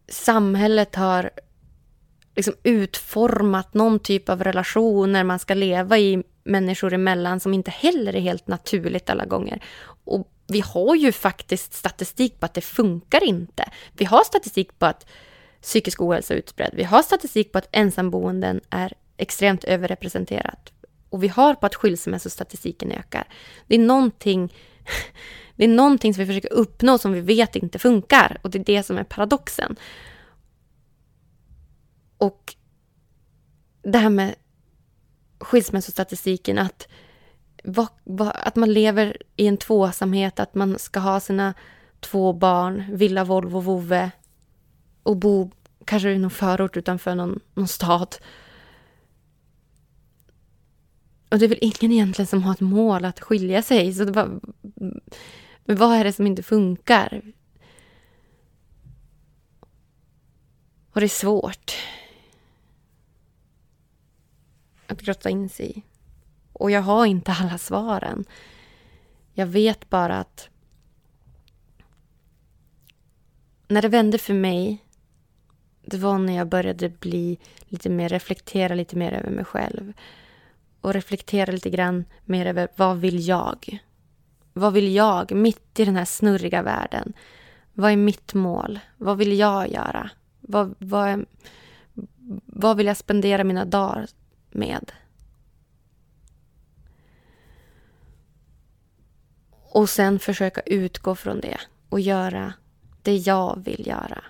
[0.07, 1.31] samhället har
[2.35, 8.15] liksom utformat någon typ av relationer man ska leva i människor emellan som inte heller
[8.15, 9.63] är helt naturligt alla gånger.
[10.05, 13.71] Och vi har ju faktiskt statistik på att det funkar inte.
[13.93, 15.05] Vi har statistik på att
[15.61, 16.71] psykisk ohälsa utbredd.
[16.73, 20.73] Vi har statistik på att ensamboenden är extremt överrepresenterat.
[21.09, 23.27] Och vi har på att skilsmässostatistiken ökar.
[23.67, 24.53] Det är någonting,
[25.55, 28.37] det är någonting som vi försöker uppnå som vi vet inte funkar.
[28.41, 29.75] Och det är det som är paradoxen.
[32.17, 32.55] Och
[33.81, 34.35] det här med
[35.39, 36.87] skilsmässostatistiken, att,
[38.17, 41.53] att man lever i en tvåsamhet, att man ska ha sina
[41.99, 44.11] två barn, villa, Volvo, vovve
[45.07, 45.51] och bo
[45.85, 48.15] kanske i någon förort utanför någon, någon stad.
[51.29, 53.93] Och det är väl ingen egentligen som har ett mål att skilja sig.
[53.93, 54.39] Så det bara,
[55.65, 57.21] men vad är det som inte funkar?
[60.91, 61.75] Och det är svårt
[64.87, 65.83] att grotta in sig i.
[66.53, 68.25] Och jag har inte alla svaren.
[69.33, 70.49] Jag vet bara att
[73.67, 74.86] när det vände för mig,
[75.89, 79.93] det var när jag började bli lite mer, reflektera lite mer över mig själv.
[80.81, 83.79] Och reflektera lite grann mer över vad vill jag?
[84.53, 87.13] Vad vill jag mitt i den här snurriga världen?
[87.73, 88.79] Vad är mitt mål?
[88.97, 90.09] Vad vill jag göra?
[90.41, 91.25] Vad, vad, är,
[92.45, 94.07] vad vill jag spendera mina dagar
[94.51, 94.91] med?
[99.71, 101.57] Och sen försöka utgå från det
[101.89, 102.53] och göra
[103.01, 104.23] det jag vill göra.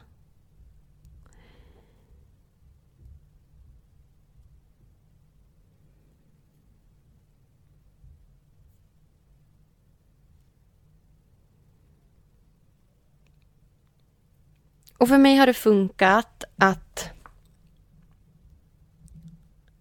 [14.98, 17.10] Och för mig har det funkat att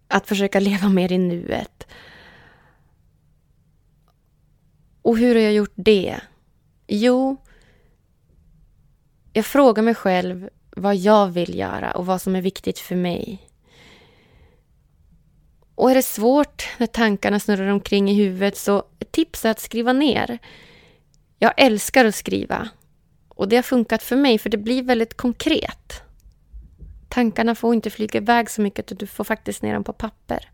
[0.07, 1.87] att försöka leva mer i nuet.
[5.01, 6.19] Och hur har jag gjort det?
[6.87, 7.37] Jo,
[9.33, 13.47] jag frågar mig själv vad jag vill göra och vad som är viktigt för mig.
[15.75, 19.59] Och är det svårt när tankarna snurrar omkring i huvudet så ett tips är att
[19.59, 20.39] skriva ner.
[21.39, 22.69] Jag älskar att skriva
[23.37, 26.01] och det har funkat för mig för det blir väldigt konkret.
[27.09, 30.49] Tankarna får inte flyga iväg så mycket utan du får faktiskt ner dem på papper.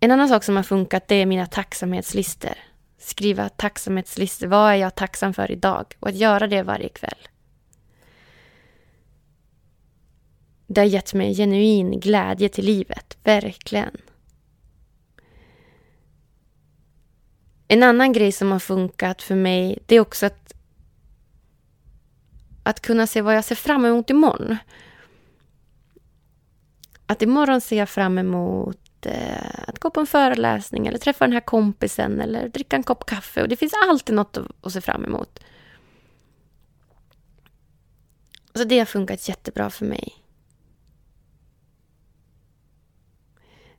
[0.00, 2.54] En annan sak som har funkat det är mina tacksamhetslistor.
[2.98, 4.46] Skriva tacksamhetslistor.
[4.46, 5.96] Vad är jag tacksam för idag?
[6.00, 7.28] Och att göra det varje kväll.
[10.66, 13.18] Det har gett mig genuin glädje till livet.
[13.24, 13.96] Verkligen.
[17.68, 20.54] En annan grej som har funkat för mig det är också att
[22.62, 24.56] att kunna se vad jag ser fram emot imorgon.
[27.06, 31.32] Att imorgon ser jag fram emot eh, att gå på en föreläsning eller träffa den
[31.32, 33.42] här kompisen eller dricka en kopp kaffe.
[33.42, 35.40] Och det finns alltid något att, att se fram emot.
[38.54, 40.14] Så det har funkat jättebra för mig.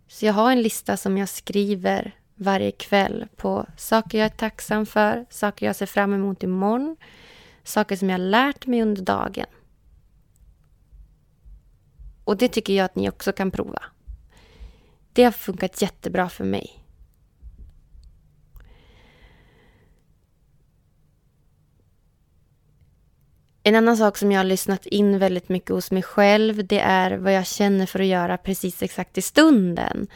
[0.07, 4.85] Så jag har en lista som jag skriver varje kväll på saker jag är tacksam
[4.85, 6.97] för, saker jag ser fram emot imorgon,
[7.63, 9.45] saker som jag lärt mig under dagen.
[12.23, 13.83] Och det tycker jag att ni också kan prova.
[15.13, 16.79] Det har funkat jättebra för mig.
[23.63, 27.17] En annan sak som jag har lyssnat in väldigt mycket hos mig själv det är
[27.17, 30.07] vad jag känner för att göra precis exakt i stunden.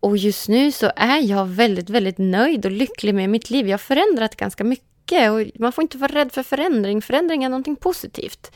[0.00, 3.66] Och just nu så är jag väldigt, väldigt nöjd och lycklig med mitt liv.
[3.66, 7.02] Jag har förändrat ganska mycket och man får inte vara rädd för förändring.
[7.02, 8.52] Förändring är någonting positivt.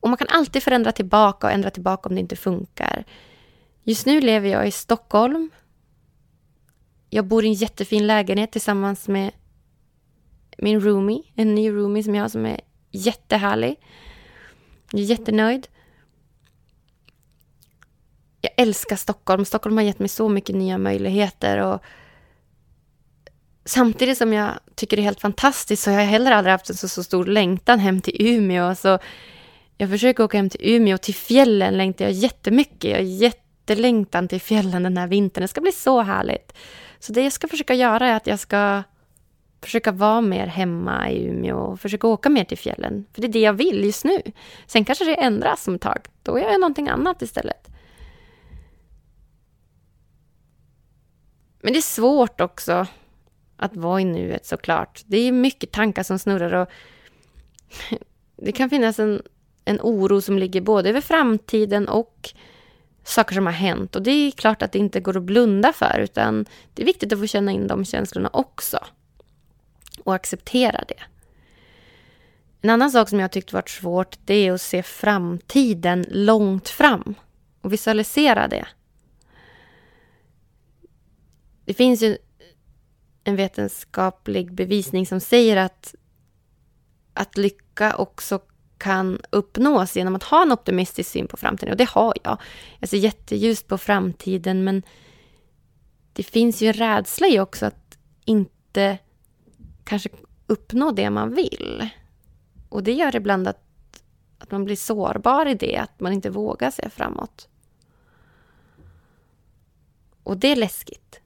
[0.00, 3.04] Och man kan alltid förändra tillbaka och ändra tillbaka om det inte funkar.
[3.82, 5.50] Just nu lever jag i Stockholm.
[7.10, 9.30] Jag bor i en jättefin lägenhet tillsammans med
[10.58, 13.76] min roomie, en ny roomie som jag har som är jättehärlig.
[14.90, 15.68] Jag är jättenöjd
[18.44, 19.44] jag älskar Stockholm.
[19.44, 21.58] Stockholm har gett mig så mycket nya möjligheter.
[21.58, 21.82] Och
[23.64, 26.76] samtidigt som jag tycker det är helt fantastiskt så har jag heller aldrig haft en
[26.76, 28.74] så, så stor längtan hem till Umeå.
[28.74, 28.98] Så
[29.78, 30.98] jag försöker åka hem till Umeå.
[30.98, 32.90] Till fjällen längtar jag jättemycket.
[32.90, 35.42] Jag har jättelängtan till fjällen den här vintern.
[35.42, 36.52] Det ska bli så härligt.
[36.98, 38.82] Så det jag ska försöka göra är att jag ska
[39.62, 43.06] försöka vara mer hemma i Umeå och försöka åka mer till fjällen.
[43.12, 44.22] För det är det jag vill just nu.
[44.66, 45.98] Sen kanske det ändras om ett tag.
[46.22, 47.73] Då gör jag någonting annat istället.
[51.64, 52.86] Men det är svårt också
[53.56, 55.02] att vara i nuet såklart.
[55.06, 56.68] Det är mycket tankar som snurrar och
[58.36, 59.22] det kan finnas en,
[59.64, 62.30] en oro som ligger både över framtiden och
[63.04, 63.96] saker som har hänt.
[63.96, 67.12] Och det är klart att det inte går att blunda för utan det är viktigt
[67.12, 68.78] att få känna in de känslorna också.
[70.04, 71.02] Och acceptera det.
[72.60, 77.14] En annan sak som jag tyckt varit svårt det är att se framtiden långt fram
[77.60, 78.66] och visualisera det.
[81.64, 82.18] Det finns ju
[83.24, 85.94] en vetenskaplig bevisning som säger att,
[87.14, 88.40] att lycka också
[88.78, 91.72] kan uppnås genom att ha en optimistisk syn på framtiden.
[91.72, 92.40] Och det har jag.
[92.78, 94.82] Jag ser jätteljust på framtiden men
[96.12, 98.98] det finns ju en rädsla i också att inte
[99.84, 100.08] kanske
[100.46, 101.88] uppnå det man vill.
[102.68, 104.02] Och det gör ibland att,
[104.38, 107.48] att man blir sårbar i det, att man inte vågar se framåt.
[110.22, 111.20] Och det är läskigt.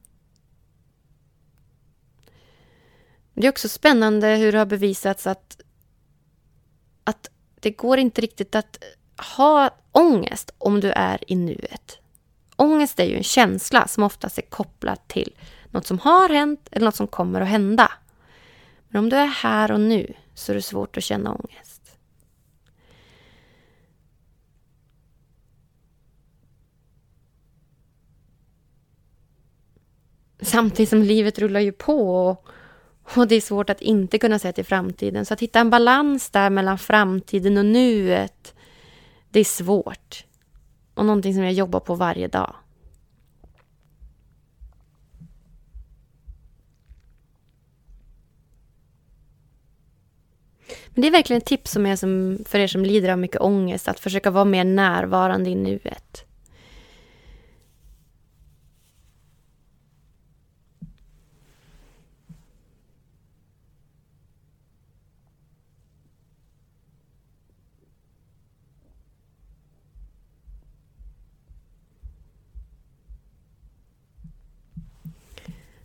[3.40, 5.60] Det är också spännande hur det har bevisats att,
[7.04, 7.30] att
[7.60, 8.78] det går inte riktigt att
[9.36, 11.98] ha ångest om du är i nuet.
[12.56, 15.34] Ångest är ju en känsla som oftast är kopplad till
[15.70, 17.92] något som har hänt eller något som kommer att hända.
[18.88, 21.98] Men om du är här och nu så är det svårt att känna ångest.
[30.40, 32.48] Samtidigt som livet rullar ju på och,
[33.16, 35.26] och det är svårt att inte kunna se till framtiden.
[35.26, 38.54] Så att hitta en balans där mellan framtiden och nuet,
[39.30, 40.24] det är svårt.
[40.94, 42.54] Och någonting som jag jobbar på varje dag.
[50.88, 53.40] Men det är verkligen ett tips som är som, för er som lider av mycket
[53.40, 56.27] ångest, att försöka vara mer närvarande i nuet.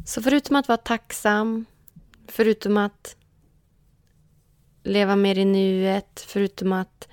[0.03, 1.65] Så förutom att vara tacksam,
[2.27, 3.15] förutom att
[4.83, 7.07] leva mer i nuet, förutom att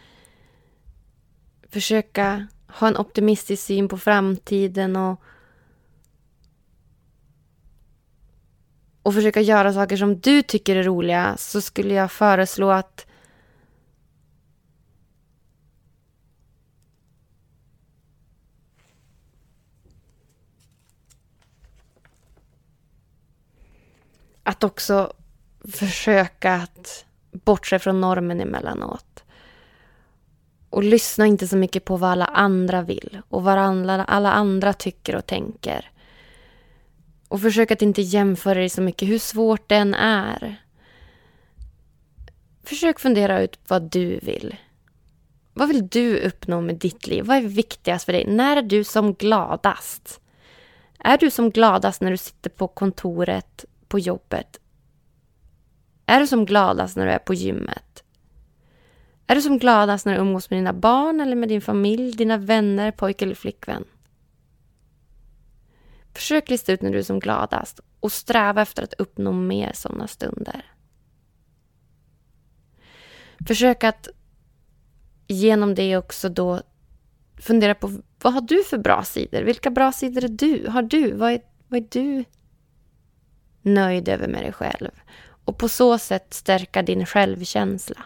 [1.69, 5.23] försöka ha en optimistisk syn på framtiden och
[9.03, 13.07] och försöka göra saker som du tycker är roliga så skulle jag föreslå att
[24.43, 25.13] att också
[25.73, 29.25] försöka att bortse från normen emellanåt.
[30.71, 34.73] Och lyssna inte så mycket på vad alla andra vill och vad alla, alla andra
[34.73, 35.91] tycker och tänker.
[37.29, 40.57] Och försök att inte jämföra dig så mycket, hur svårt det än är.
[42.65, 44.57] Försök fundera ut vad du vill.
[45.53, 47.25] Vad vill du uppnå med ditt liv?
[47.25, 48.27] Vad är viktigast för dig?
[48.27, 50.21] När är du som gladast?
[50.99, 54.61] Är du som gladast när du sitter på kontoret på jobbet?
[56.07, 58.05] Är du som gladast när du är på gymmet?
[59.27, 62.37] Är du som gladast när du umgås med dina barn eller med din familj, dina
[62.37, 63.85] vänner, pojk eller flickvän?
[66.15, 70.07] Försök lista ut när du är som gladast och sträva efter att uppnå mer sådana
[70.07, 70.65] stunder.
[73.47, 74.09] Försök att
[75.27, 76.63] genom det också då
[77.37, 79.43] fundera på vad har du för bra sidor?
[79.43, 80.69] Vilka bra sidor är du?
[80.69, 81.13] Har du?
[81.13, 82.25] Vad är, vad är du
[83.63, 84.91] nöjd över med dig själv?
[85.45, 88.05] Och på så sätt stärka din självkänsla.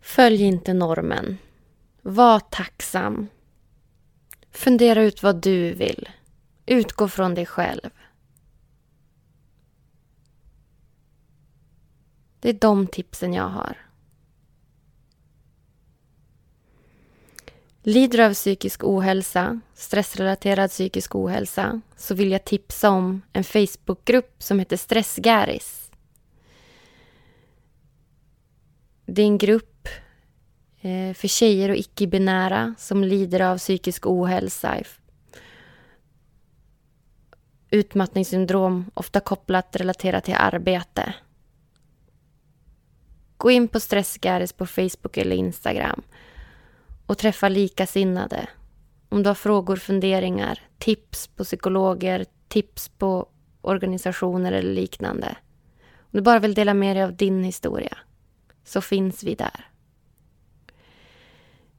[0.00, 1.38] Följ inte normen.
[2.02, 3.28] Var tacksam.
[4.50, 6.08] Fundera ut vad du vill.
[6.66, 7.90] Utgå från dig själv.
[12.40, 13.76] Det är de tipsen jag har.
[17.82, 24.42] Lider du av psykisk ohälsa, stressrelaterad psykisk ohälsa, så vill jag tipsa om en Facebookgrupp
[24.42, 25.90] som heter Stressgäris.
[29.06, 29.88] Det är en grupp
[30.80, 34.82] eh, för tjejer och icke-binära som lider av psykisk ohälsa.
[37.70, 41.14] Utmattningssyndrom, ofta kopplat relaterat till arbete.
[43.38, 46.02] Gå in på Stressgaris på Facebook eller Instagram
[47.06, 48.48] och träffa likasinnade.
[49.08, 53.28] Om du har frågor, funderingar, tips på psykologer, tips på
[53.60, 55.36] organisationer eller liknande.
[55.96, 57.98] Om du bara vill dela med dig av din historia
[58.64, 59.70] så finns vi där.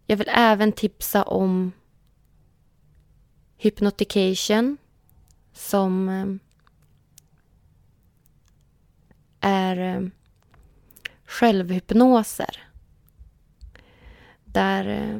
[0.06, 1.72] Jag vill även tipsa om
[3.62, 4.78] Hypnotication
[5.54, 6.26] som eh,
[9.50, 10.08] är eh,
[11.30, 12.64] självhypnoser.
[14.44, 15.20] Där eh,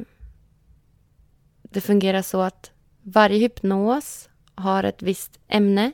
[1.62, 2.70] det fungerar så att
[3.02, 5.92] varje hypnos har ett visst ämne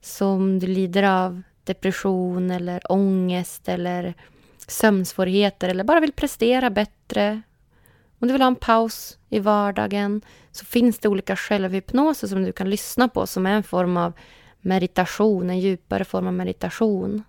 [0.00, 4.14] som du lider av depression eller ångest eller
[4.66, 7.42] sömnsvårigheter eller bara vill prestera bättre.
[8.18, 10.20] Om du vill ha en paus i vardagen
[10.52, 14.12] så finns det olika självhypnoser som du kan lyssna på som är en form av
[14.60, 17.22] meditation, en djupare form av meditation.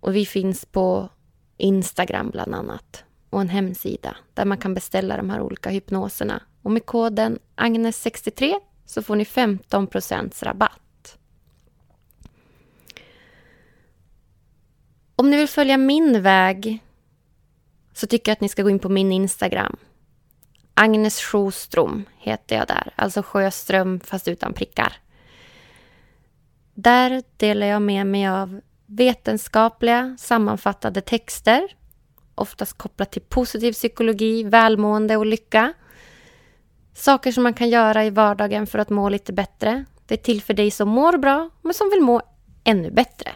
[0.00, 1.08] Och vi finns på
[1.56, 6.42] Instagram bland annat och en hemsida där man kan beställa de här olika hypnoserna.
[6.62, 8.54] Och med koden Agnes63
[8.86, 11.18] så får ni 15% rabatt.
[15.16, 16.84] Om ni vill följa min väg
[17.92, 19.76] så tycker jag att ni ska gå in på min Instagram.
[20.74, 24.96] Agnes Sjöström heter jag där, alltså Sjöström fast utan prickar.
[26.74, 28.60] Där delar jag med mig av
[28.90, 31.76] vetenskapliga sammanfattade texter,
[32.34, 35.72] oftast kopplat till positiv psykologi, välmående och lycka.
[36.94, 39.84] Saker som man kan göra i vardagen för att må lite bättre.
[40.06, 42.22] Det är till för dig som mår bra, men som vill må
[42.64, 43.30] ännu bättre.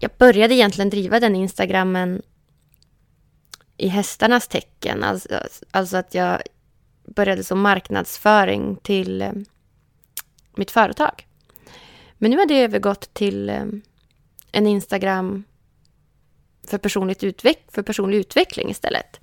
[0.00, 2.22] Jag började egentligen driva den Instagrammen
[3.76, 5.04] i hästarnas tecken.
[5.04, 5.28] Alltså,
[5.70, 6.42] alltså att jag
[7.04, 9.32] började som marknadsföring till eh,
[10.56, 11.26] mitt företag.
[12.22, 13.64] Men nu har det övergått till eh,
[14.52, 15.44] en Instagram
[16.66, 19.20] för, personligt utveck för personlig utveckling istället.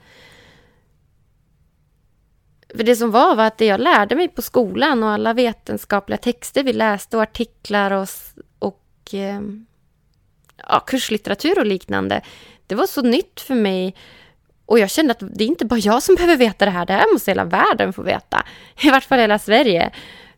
[2.75, 6.17] För det som var var att det jag lärde mig på skolan och alla vetenskapliga
[6.17, 8.07] texter vi läste och artiklar och,
[8.59, 9.41] och eh,
[10.67, 12.21] ja, kurslitteratur och liknande.
[12.67, 13.95] Det var så nytt för mig
[14.65, 16.93] och jag kände att det är inte bara jag som behöver veta det här, det
[16.93, 18.45] här måste hela världen få veta.
[18.81, 19.91] I vart fall hela Sverige.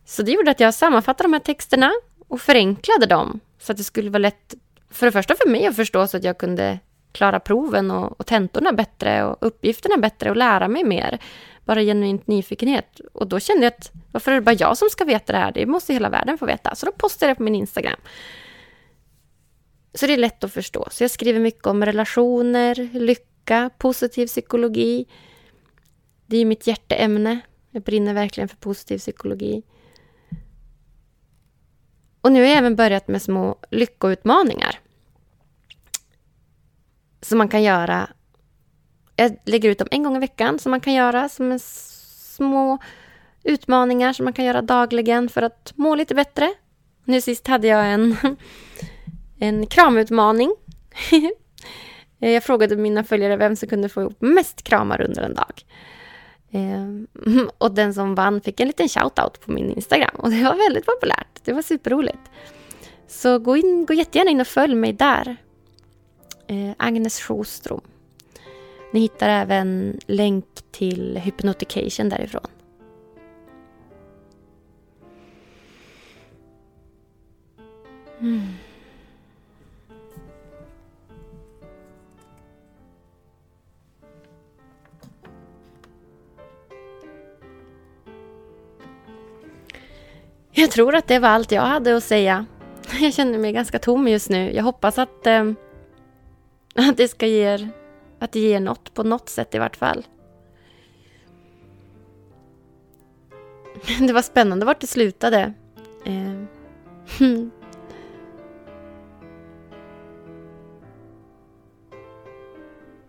[0.04, 1.92] Så det gjorde att jag sammanfattade de här texterna
[2.30, 4.54] och förenklade dem så att det skulle vara lätt,
[4.90, 6.78] för det första för mig att förstå så att jag kunde
[7.12, 11.18] klara proven och, och tentorna bättre och uppgifterna bättre och lära mig mer.
[11.64, 13.00] Bara genuint nyfikenhet.
[13.12, 15.52] Och då kände jag att varför är det bara jag som ska veta det här?
[15.52, 16.74] Det måste hela världen få veta.
[16.74, 18.00] Så då postade jag det på min Instagram.
[19.94, 20.88] Så det är lätt att förstå.
[20.90, 25.06] Så jag skriver mycket om relationer, lycka, positiv psykologi.
[26.26, 27.40] Det är mitt hjärteämne.
[27.70, 29.62] Jag brinner verkligen för positiv psykologi.
[32.20, 34.80] Och nu har jag även börjat med små lyckoutmaningar.
[37.20, 38.08] Som man kan göra.
[39.16, 42.78] Jag lägger ut dem en gång i veckan som man kan göra som små
[43.42, 46.54] utmaningar som man kan göra dagligen för att må lite bättre.
[47.04, 48.16] Nu sist hade jag en,
[49.38, 50.54] en kramutmaning.
[52.18, 55.64] jag frågade mina följare vem som kunde få ihop mest kramar under en dag.
[56.50, 57.06] Ehm,
[57.58, 60.86] och den som vann fick en liten shout-out på min Instagram och det var väldigt
[60.86, 61.44] populärt.
[61.44, 62.30] Det var superroligt.
[63.06, 65.36] Så gå, in, gå jättegärna in och följ mig där.
[66.46, 67.80] Eh, Agnes Sjostrom.
[68.92, 72.46] Ni hittar även länk till Hypnotication därifrån.
[78.20, 78.46] Mm.
[90.52, 92.46] Jag tror att det var allt jag hade att säga.
[93.00, 94.52] Jag känner mig ganska tom just nu.
[94.52, 95.52] Jag hoppas att, eh,
[96.74, 97.68] att det ska ge er...
[98.18, 100.06] att det ger något på något sätt i vart fall.
[104.06, 105.52] Det var spännande vart det slutade.
[106.04, 106.42] Eh.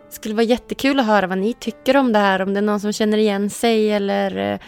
[0.08, 2.42] Det skulle vara jättekul att höra vad ni tycker om det här.
[2.42, 4.60] Om det är någon som känner igen sig eller eh,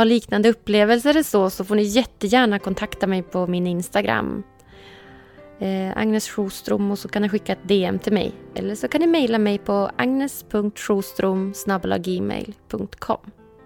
[0.00, 4.42] har liknande upplevelser eller så, så får ni jättegärna kontakta mig på min Instagram.
[5.58, 8.32] Eh, Agnes Sjostrom och så kan ni skicka ett DM till mig.
[8.54, 11.52] Eller så kan ni mejla mig på agnes.sjostrom
[11.98, 13.18] gmail.com.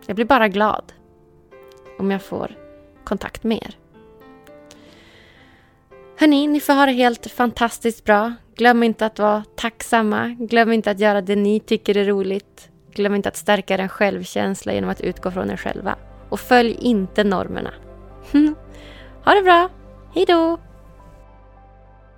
[0.07, 0.93] Jag blir bara glad
[1.99, 2.57] om jag får
[3.05, 3.78] kontakt med er.
[6.18, 8.35] Hörni, ni får ha det helt fantastiskt bra.
[8.57, 10.37] Glöm inte att vara tacksamma.
[10.39, 12.68] Glöm inte att göra det ni tycker är roligt.
[12.95, 15.97] Glöm inte att stärka er självkänsla genom att utgå från er själva
[16.35, 17.74] och följ inte normerna.
[18.32, 18.55] Hm.
[19.24, 19.70] ha det bra!
[20.14, 20.59] Hej då!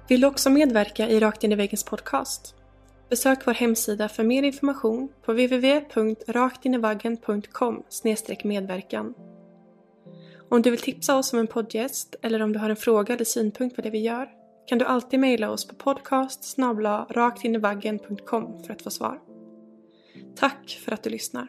[0.09, 2.55] Vill du också medverka i Rakt in i väggens podcast?
[3.11, 7.83] Besök vår hemsida för mer information på www.raktinivaggen.com
[8.45, 9.15] medverkan.
[10.49, 13.25] Om du vill tipsa oss om en poddgäst eller om du har en fråga eller
[13.25, 14.29] synpunkt på det vi gör
[14.67, 16.45] kan du alltid mejla oss på podcast
[17.11, 19.21] raktinivaggen.com för att få svar.
[20.37, 21.49] Tack för att du lyssnar.